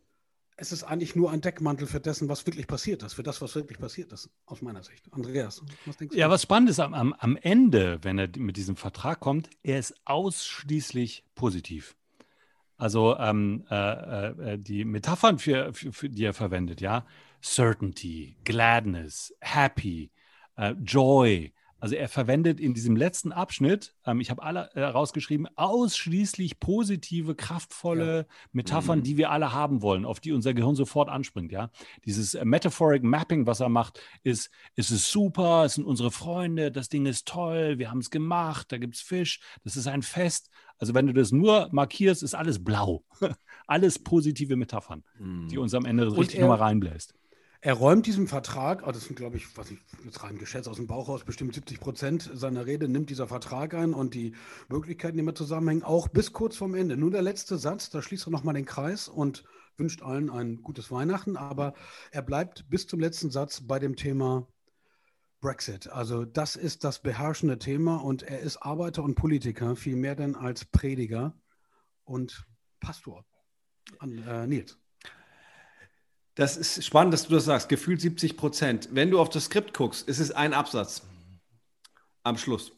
es 0.58 0.72
ist 0.72 0.84
eigentlich 0.84 1.16
nur 1.16 1.32
ein 1.32 1.42
Deckmantel 1.42 1.88
für 1.88 2.00
dessen, 2.00 2.30
was 2.30 2.46
wirklich 2.46 2.68
passiert 2.68 3.04
ist, 3.04 3.13
für 3.13 3.24
das, 3.24 3.42
was 3.42 3.56
wirklich 3.56 3.80
passiert 3.80 4.12
ist, 4.12 4.30
aus 4.46 4.62
meiner 4.62 4.84
Sicht. 4.84 5.12
Andreas, 5.12 5.63
was 5.86 5.98
denkst 5.98 6.13
du? 6.13 6.20
Ja, 6.20 6.30
was 6.30 6.44
spannend 6.44 6.70
ist 6.70 6.80
am, 6.80 7.13
am, 7.13 7.38
Ende, 7.38 8.00
wenn 8.04 8.20
er 8.20 8.30
mit 8.38 8.58
diesem 8.58 8.76
Vertrag 8.76 9.20
kommt, 9.20 9.50
er 9.63 9.80
ist 9.80 9.96
ausschließlich 10.06 11.26
positiv. 11.36 11.96
Also 12.78 13.18
ähm, 13.18 13.66
äh, 13.70 14.54
äh, 14.54 14.58
die 14.58 14.86
Metaphern, 14.86 15.39
für, 15.39 15.74
für, 15.74 15.92
für, 15.92 16.10
die 16.10 16.24
er 16.24 16.34
verwendet, 16.34 16.82
ja, 16.82 17.06
Certainty, 17.42 18.38
Gladness, 18.44 19.34
Happy, 19.42 20.12
äh, 20.58 20.72
Joy, 20.72 21.54
also 21.84 21.96
er 21.96 22.08
verwendet 22.08 22.62
in 22.62 22.74
diesem 22.74 22.96
letzten 22.96 23.34
Abschnitt, 23.34 23.93
ähm, 24.06 24.22
ich 24.22 24.30
habe 24.30 24.41
alle 24.41 24.69
äh, 24.74 24.86
rausgeschrieben, 24.86 25.50
ausschließlich 25.58 26.62
positive, 26.62 27.36
kraftvolle 27.36 28.19
ja. 28.19 28.26
Metaphern, 28.54 29.00
mhm. 29.00 29.04
die 29.04 29.17
wir 29.17 29.32
alle 29.32 29.52
haben 29.52 29.82
wollen, 29.82 30.06
auf 30.06 30.22
die 30.22 30.32
unser 30.32 30.54
Gehirn 30.54 30.76
sofort 30.76 31.10
anspringt. 31.10 31.52
Ja, 31.52 31.72
dieses 32.06 32.36
äh, 32.36 32.46
Metaphoric 32.46 33.04
Mapping, 33.04 33.48
was 33.48 33.60
er 33.60 33.67
macht, 33.67 34.00
ist, 34.24 34.50
es 34.78 34.91
ist 34.91 35.12
super, 35.12 35.65
es 35.65 35.74
sind 35.74 35.84
unsere 35.84 36.10
Freunde, 36.10 36.72
das 36.72 36.88
Ding 36.88 37.06
ist 37.06 37.28
toll, 37.28 37.78
wir 37.80 37.91
haben 37.91 38.00
es 38.00 38.10
gemacht, 38.10 38.72
da 38.72 38.78
gibt 38.78 38.96
es 38.96 39.02
Fisch, 39.02 39.41
das 39.65 39.76
ist 39.76 39.88
ein 39.88 40.04
Fest. 40.04 40.52
Also 40.78 40.93
wenn 40.93 41.08
du 41.08 41.12
das 41.12 41.34
nur 41.34 41.67
markierst, 41.74 42.24
ist 42.24 42.34
alles 42.34 42.63
blau. 42.63 43.04
alles 43.67 44.00
positive 44.00 44.56
Metaphern, 44.56 45.04
mhm. 45.19 45.50
die 45.50 45.58
uns 45.58 45.74
am 45.74 45.84
Ende 45.84 46.15
richtig 46.15 46.39
nochmal 46.39 46.60
reinbläst. 46.60 47.13
Er 47.65 47.76
räumt 47.76 48.06
diesem 48.08 48.28
Vertrag, 48.28 48.84
oh, 48.86 48.91
das 48.91 49.06
sind, 49.06 49.15
glaube 49.15 49.38
ich, 49.38 49.58
was 49.58 49.71
ich 49.71 49.80
jetzt 50.04 50.21
rein 50.21 50.38
geschätzt 50.38 50.67
aus 50.67 50.76
dem 50.76 50.88
Bauch 50.88 51.08
raus, 51.08 51.23
bestimmt 51.23 51.56
70 51.56 51.80
Prozent 51.80 52.30
seiner 52.34 52.65
Rede 52.65 52.89
nimmt 52.89 53.10
dieser 53.10 53.26
Vertrag 53.26 53.73
ein 53.73 53.93
und 53.93 54.15
die 54.15 54.36
Möglichkeiten, 54.67 55.15
die 55.15 55.23
mit 55.23 55.38
zusammenhängen, 55.38 55.82
auch 55.82 56.10
bis 56.10 56.34
kurz 56.34 56.58
vorm 56.58 56.76
Ende. 56.76 56.97
Nur 56.97 57.10
der 57.10 57.21
letzte 57.21 57.58
Satz, 57.58 57.89
da 57.89 58.02
schließt 58.02 58.28
er 58.28 58.32
nochmal 58.32 58.54
den 58.54 58.65
Kreis 58.65 59.08
und 59.08 59.45
wünscht 59.78 60.02
allen 60.02 60.30
ein 60.30 60.62
gutes 60.62 60.91
Weihnachten, 60.91 61.38
aber 61.38 61.73
er 62.12 62.21
bleibt 62.21 62.69
bis 62.69 62.86
zum 62.86 62.99
letzten 62.99 63.32
Satz 63.32 63.62
bei 63.62 63.80
dem 63.80 63.95
Thema 63.95 64.45
Brexit. 65.39 65.88
Also 65.88 66.26
das 66.26 66.58
ist 66.58 66.84
das 66.84 66.99
beherrschende 67.02 67.60
Thema 67.60 67.95
und 67.95 68.23
er 68.23 68.41
ist 68.41 68.58
Arbeiter 68.58 69.04
und 69.04 69.15
Politiker, 69.15 69.78
viel 69.78 69.95
mehr 69.95 70.15
denn 70.15 70.36
als 70.36 70.65
Prediger 70.65 71.34
und 72.04 72.45
Pastor. 72.82 73.26
An, 73.99 74.17
äh, 74.17 74.47
Nils. 74.47 74.83
Das 76.36 76.58
ist 76.58 76.84
spannend, 76.84 77.13
dass 77.13 77.28
du 77.28 77.34
das 77.34 77.46
sagst. 77.46 77.69
Gefühlt 77.69 78.02
70 78.02 78.38
Prozent. 78.38 78.89
Wenn 78.91 79.12
du 79.12 79.19
auf 79.19 79.30
das 79.30 79.46
Skript 79.46 79.74
guckst, 79.74 80.08
ist 80.08 80.19
es 80.19 80.32
ein 80.32 80.54
Absatz 80.54 81.04
am 82.24 82.38
Schluss. 82.38 82.72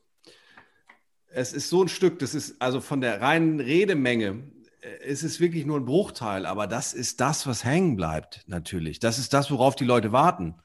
Es 1.28 1.54
ist 1.54 1.70
so 1.70 1.84
ein 1.84 1.90
Stück, 1.90 2.20
das 2.20 2.34
ist 2.34 2.62
also 2.62 2.82
von 2.82 3.02
der 3.02 3.22
reinen 3.22 3.60
Redemenge, 3.60 4.44
äh, 4.82 5.08
ist 5.10 5.24
es 5.24 5.40
wirklich 5.40 5.66
nur 5.66 5.80
ein 5.80 5.86
Bruchteil, 5.86 6.46
aber 6.46 6.68
das 6.68 6.94
ist 6.94 7.20
das, 7.20 7.46
was 7.46 7.64
hängen 7.64 7.96
bleibt, 7.96 8.44
natürlich. 8.48 9.00
Das 9.00 9.20
ist 9.20 9.34
das, 9.34 9.52
worauf 9.52 9.76
die 9.76 9.86
Leute 9.86 10.12
warten. 10.12 10.56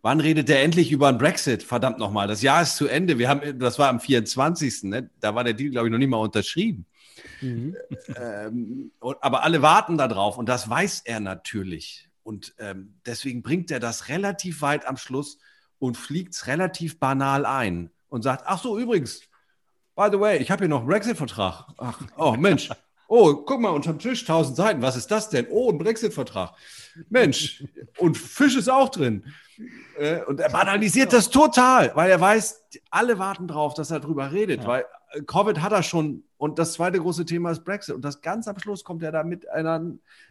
Wann 0.00 0.20
redet 0.20 0.48
der 0.48 0.62
endlich 0.62 0.90
über 0.90 1.08
einen 1.08 1.18
Brexit? 1.18 1.62
Verdammt 1.62 1.98
nochmal, 1.98 2.26
das 2.26 2.42
Jahr 2.42 2.62
ist 2.62 2.76
zu 2.76 2.88
Ende. 2.88 3.18
Wir 3.18 3.28
haben, 3.28 3.58
das 3.58 3.78
war 3.78 3.88
am 3.88 4.00
24. 4.00 4.84
Ne? 4.84 5.10
Da 5.20 5.34
war 5.34 5.44
der 5.44 5.54
Deal, 5.54 5.70
glaube 5.70 5.86
ich, 5.86 5.92
noch 5.92 5.98
nicht 5.98 6.08
mal 6.08 6.16
unterschrieben. 6.16 6.86
Mhm. 7.40 7.76
Ähm, 8.16 8.90
aber 9.00 9.44
alle 9.44 9.62
warten 9.62 9.96
darauf 9.96 10.38
und 10.38 10.48
das 10.48 10.68
weiß 10.68 11.02
er 11.04 11.20
natürlich. 11.20 12.08
Und 12.22 12.54
ähm, 12.58 12.94
deswegen 13.06 13.42
bringt 13.42 13.70
er 13.70 13.80
das 13.80 14.08
relativ 14.08 14.62
weit 14.62 14.86
am 14.86 14.96
Schluss 14.96 15.38
und 15.78 15.96
fliegt 15.96 16.34
es 16.34 16.46
relativ 16.46 17.00
banal 17.00 17.44
ein 17.46 17.90
und 18.08 18.22
sagt, 18.22 18.44
ach 18.46 18.62
so, 18.62 18.78
übrigens, 18.78 19.22
by 19.96 20.08
the 20.10 20.20
way, 20.20 20.38
ich 20.38 20.50
habe 20.50 20.60
hier 20.64 20.68
noch 20.68 20.80
einen 20.80 20.88
Brexit-Vertrag. 20.88 21.66
Ach, 21.78 22.00
oh 22.16 22.32
Mensch, 22.32 22.68
Oh, 23.14 23.34
guck 23.44 23.60
mal, 23.60 23.68
unterm 23.68 23.98
Tisch 23.98 24.22
1000 24.22 24.56
Seiten. 24.56 24.80
Was 24.80 24.96
ist 24.96 25.10
das 25.10 25.28
denn? 25.28 25.46
Oh, 25.50 25.70
ein 25.70 25.76
Brexit-Vertrag. 25.76 26.54
Mensch, 27.10 27.62
und 27.98 28.16
Fisch 28.16 28.56
ist 28.56 28.70
auch 28.70 28.88
drin. 28.88 29.26
Äh, 29.98 30.22
und 30.22 30.40
er 30.40 30.48
banalisiert 30.48 31.12
das 31.12 31.28
total, 31.28 31.94
weil 31.94 32.10
er 32.10 32.18
weiß, 32.18 32.62
alle 32.90 33.18
warten 33.18 33.48
drauf, 33.48 33.74
dass 33.74 33.90
er 33.90 34.00
drüber 34.00 34.32
redet, 34.32 34.62
Ja. 34.62 34.66
weil 34.66 34.84
äh, 35.10 35.20
Covid 35.24 35.60
hat 35.60 35.72
er 35.72 35.82
schon 35.82 36.24
und 36.42 36.58
das 36.58 36.72
zweite 36.72 36.98
große 36.98 37.24
Thema 37.24 37.52
ist 37.52 37.64
Brexit. 37.64 37.94
Und 37.94 38.04
das 38.04 38.20
ganz 38.20 38.48
am 38.48 38.58
Schluss 38.58 38.82
kommt 38.82 39.04
er 39.04 39.12
da 39.12 39.22
mit 39.22 39.48
einer, 39.48 39.80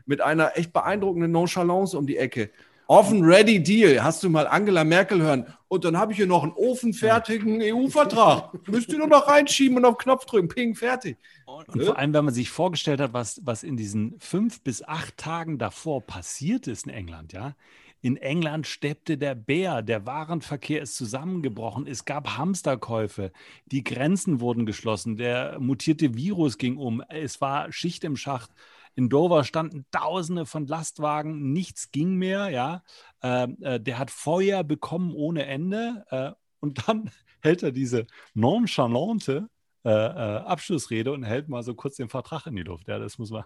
mit 0.05 0.19
einer 0.19 0.57
echt 0.57 0.73
beeindruckenden 0.73 1.31
Nonchalance 1.31 1.97
um 1.97 2.05
die 2.05 2.17
Ecke. 2.17 2.49
Offen, 2.87 3.23
ready, 3.23 3.63
deal. 3.63 4.03
Hast 4.03 4.21
du 4.21 4.29
mal 4.29 4.45
Angela 4.45 4.83
Merkel 4.83 5.21
hören? 5.21 5.45
Und 5.69 5.85
dann 5.85 5.97
habe 5.97 6.11
ich 6.11 6.17
hier 6.17 6.27
noch 6.27 6.43
einen 6.43 6.51
ofenfertigen 6.51 7.61
EU-Vertrag. 7.61 8.51
Müsst 8.67 8.91
ihr 8.91 8.97
nur 8.97 9.07
noch 9.07 9.25
reinschieben 9.25 9.77
und 9.77 9.85
auf 9.85 9.97
Knopf 9.99 10.25
drücken. 10.25 10.49
Ping, 10.49 10.75
fertig. 10.75 11.15
Und 11.45 11.81
vor 11.81 11.97
allem, 11.97 12.13
wenn 12.13 12.25
man 12.25 12.33
sich 12.33 12.49
vorgestellt 12.49 12.99
hat, 12.99 13.13
was, 13.13 13.39
was 13.45 13.63
in 13.63 13.77
diesen 13.77 14.19
fünf 14.19 14.59
bis 14.63 14.83
acht 14.83 15.15
Tagen 15.15 15.59
davor 15.59 16.01
passiert 16.01 16.67
ist 16.67 16.87
in 16.87 16.91
England, 16.91 17.31
ja. 17.31 17.55
In 18.01 18.17
England 18.17 18.65
steppte 18.65 19.17
der 19.17 19.35
Bär, 19.35 19.83
der 19.83 20.07
Warenverkehr 20.07 20.81
ist 20.81 20.95
zusammengebrochen, 20.95 21.85
es 21.85 22.05
gab 22.05 22.37
Hamsterkäufe, 22.37 23.31
die 23.67 23.83
Grenzen 23.83 24.39
wurden 24.39 24.65
geschlossen, 24.65 25.17
der 25.17 25.59
mutierte 25.59 26.15
Virus 26.15 26.57
ging 26.57 26.77
um, 26.77 27.03
es 27.09 27.41
war 27.41 27.71
Schicht 27.71 28.03
im 28.03 28.15
Schacht. 28.15 28.49
In 28.95 29.07
Dover 29.07 29.43
standen 29.43 29.85
Tausende 29.91 30.45
von 30.45 30.67
Lastwagen, 30.67 31.53
nichts 31.53 31.91
ging 31.91 32.15
mehr, 32.15 32.49
ja. 32.49 32.83
Ähm, 33.21 33.57
äh, 33.61 33.79
der 33.79 33.99
hat 33.99 34.11
Feuer 34.11 34.63
bekommen 34.63 35.13
ohne 35.13 35.45
Ende 35.45 36.03
äh, 36.09 36.31
und 36.59 36.87
dann 36.87 37.11
hält 37.41 37.63
er 37.63 37.71
diese 37.71 38.07
nonchalante 38.33 39.47
äh, 39.85 39.89
äh, 39.89 40.37
Abschlussrede 40.37 41.11
und 41.11 41.23
hält 41.23 41.49
mal 41.49 41.63
so 41.63 41.73
kurz 41.73 41.95
den 41.95 42.09
Vertrag 42.09 42.47
in 42.47 42.55
die 42.55 42.63
Luft. 42.63 42.87
Ja, 42.87 42.99
das 42.99 43.17
muss 43.17 43.31
man, 43.31 43.43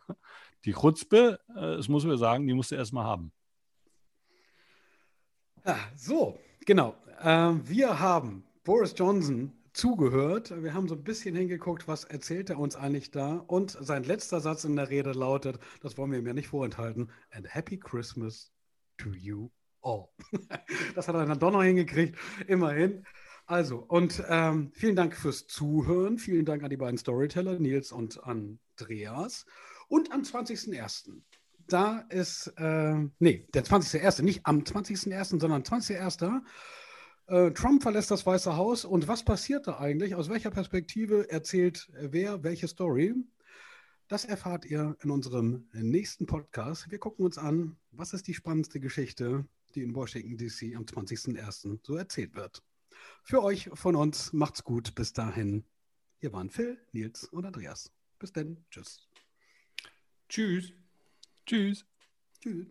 die 0.65 0.73
Chutzpe, 0.73 1.39
äh, 1.49 1.77
das 1.77 1.87
muss 1.89 2.05
man 2.05 2.17
sagen, 2.17 2.47
die 2.47 2.53
musst 2.53 2.71
du 2.71 2.75
erstmal 2.75 3.05
haben. 3.05 3.31
Ja, 5.65 5.79
so, 5.95 6.37
genau. 6.65 6.95
Ähm, 7.21 7.67
wir 7.67 7.99
haben 7.99 8.43
Boris 8.63 8.93
Johnson 8.95 9.51
zugehört. 9.73 10.53
Wir 10.61 10.75
haben 10.75 10.87
so 10.87 10.93
ein 10.93 11.03
bisschen 11.03 11.35
hingeguckt, 11.35 11.87
was 11.87 12.03
erzählt 12.03 12.51
er 12.51 12.59
uns 12.59 12.75
eigentlich 12.75 13.09
da. 13.09 13.43
Und 13.47 13.71
sein 13.71 14.03
letzter 14.03 14.41
Satz 14.41 14.63
in 14.63 14.75
der 14.75 14.89
Rede 14.89 15.13
lautet, 15.13 15.59
das 15.81 15.97
wollen 15.97 16.11
wir 16.11 16.19
ihm 16.19 16.27
ja 16.27 16.33
nicht 16.33 16.49
vorenthalten, 16.49 17.11
and 17.31 17.53
happy 17.53 17.79
Christmas 17.79 18.51
to 18.97 19.09
you 19.09 19.49
all. 19.81 20.09
das 20.95 21.07
hat 21.07 21.15
er 21.15 21.25
dann 21.25 21.39
doch 21.39 21.51
noch 21.51 21.63
hingekriegt, 21.63 22.15
immerhin. 22.45 23.03
Also, 23.47 23.77
und 23.77 24.23
ähm, 24.29 24.71
vielen 24.75 24.95
Dank 24.95 25.15
fürs 25.15 25.47
Zuhören. 25.47 26.19
Vielen 26.19 26.45
Dank 26.45 26.63
an 26.63 26.69
die 26.69 26.77
beiden 26.77 26.99
Storyteller, 26.99 27.57
Nils 27.57 27.91
und 27.91 28.23
Andreas. 28.23 29.47
Und 29.87 30.11
am 30.11 30.21
20.01. 30.21 31.21
Da 31.67 31.99
ist, 32.09 32.53
äh, 32.57 32.95
nee, 33.19 33.47
der 33.53 33.65
20.01., 33.65 34.21
nicht 34.23 34.45
am 34.45 34.59
20.01., 34.59 35.39
sondern 35.39 35.63
20.01. 35.63 36.41
Äh, 37.27 37.51
Trump 37.51 37.81
verlässt 37.81 38.11
das 38.11 38.25
Weiße 38.25 38.55
Haus. 38.55 38.85
Und 38.85 39.07
was 39.07 39.23
passiert 39.23 39.67
da 39.67 39.79
eigentlich? 39.79 40.15
Aus 40.15 40.29
welcher 40.29 40.51
Perspektive 40.51 41.29
erzählt 41.29 41.89
wer 41.99 42.43
welche 42.43 42.67
Story? 42.67 43.15
Das 44.07 44.25
erfahrt 44.25 44.65
ihr 44.65 44.95
in 45.01 45.09
unserem 45.09 45.67
nächsten 45.73 46.27
Podcast. 46.27 46.91
Wir 46.91 46.99
gucken 46.99 47.25
uns 47.25 47.39
an, 47.39 47.77
was 47.91 48.13
ist 48.13 48.27
die 48.27 48.35
spannendste 48.35 48.79
Geschichte, 48.79 49.45
die 49.73 49.81
in 49.81 49.95
Washington, 49.95 50.37
D.C. 50.37 50.75
am 50.75 50.83
20.01. 50.83 51.79
so 51.81 51.95
erzählt 51.95 52.35
wird. 52.35 52.61
Für 53.23 53.41
euch 53.41 53.69
von 53.73 53.95
uns 53.95 54.31
macht's 54.31 54.63
gut. 54.63 54.93
Bis 54.93 55.13
dahin. 55.13 55.65
Hier 56.19 56.31
waren 56.33 56.51
Phil, 56.51 56.77
Nils 56.91 57.23
und 57.25 57.45
Andreas. 57.45 57.91
Bis 58.19 58.31
dann. 58.31 58.63
Tschüss. 58.69 59.09
Tschüss. 60.29 60.84
Tschüss. 61.45 61.85
Tschüss. 62.41 62.67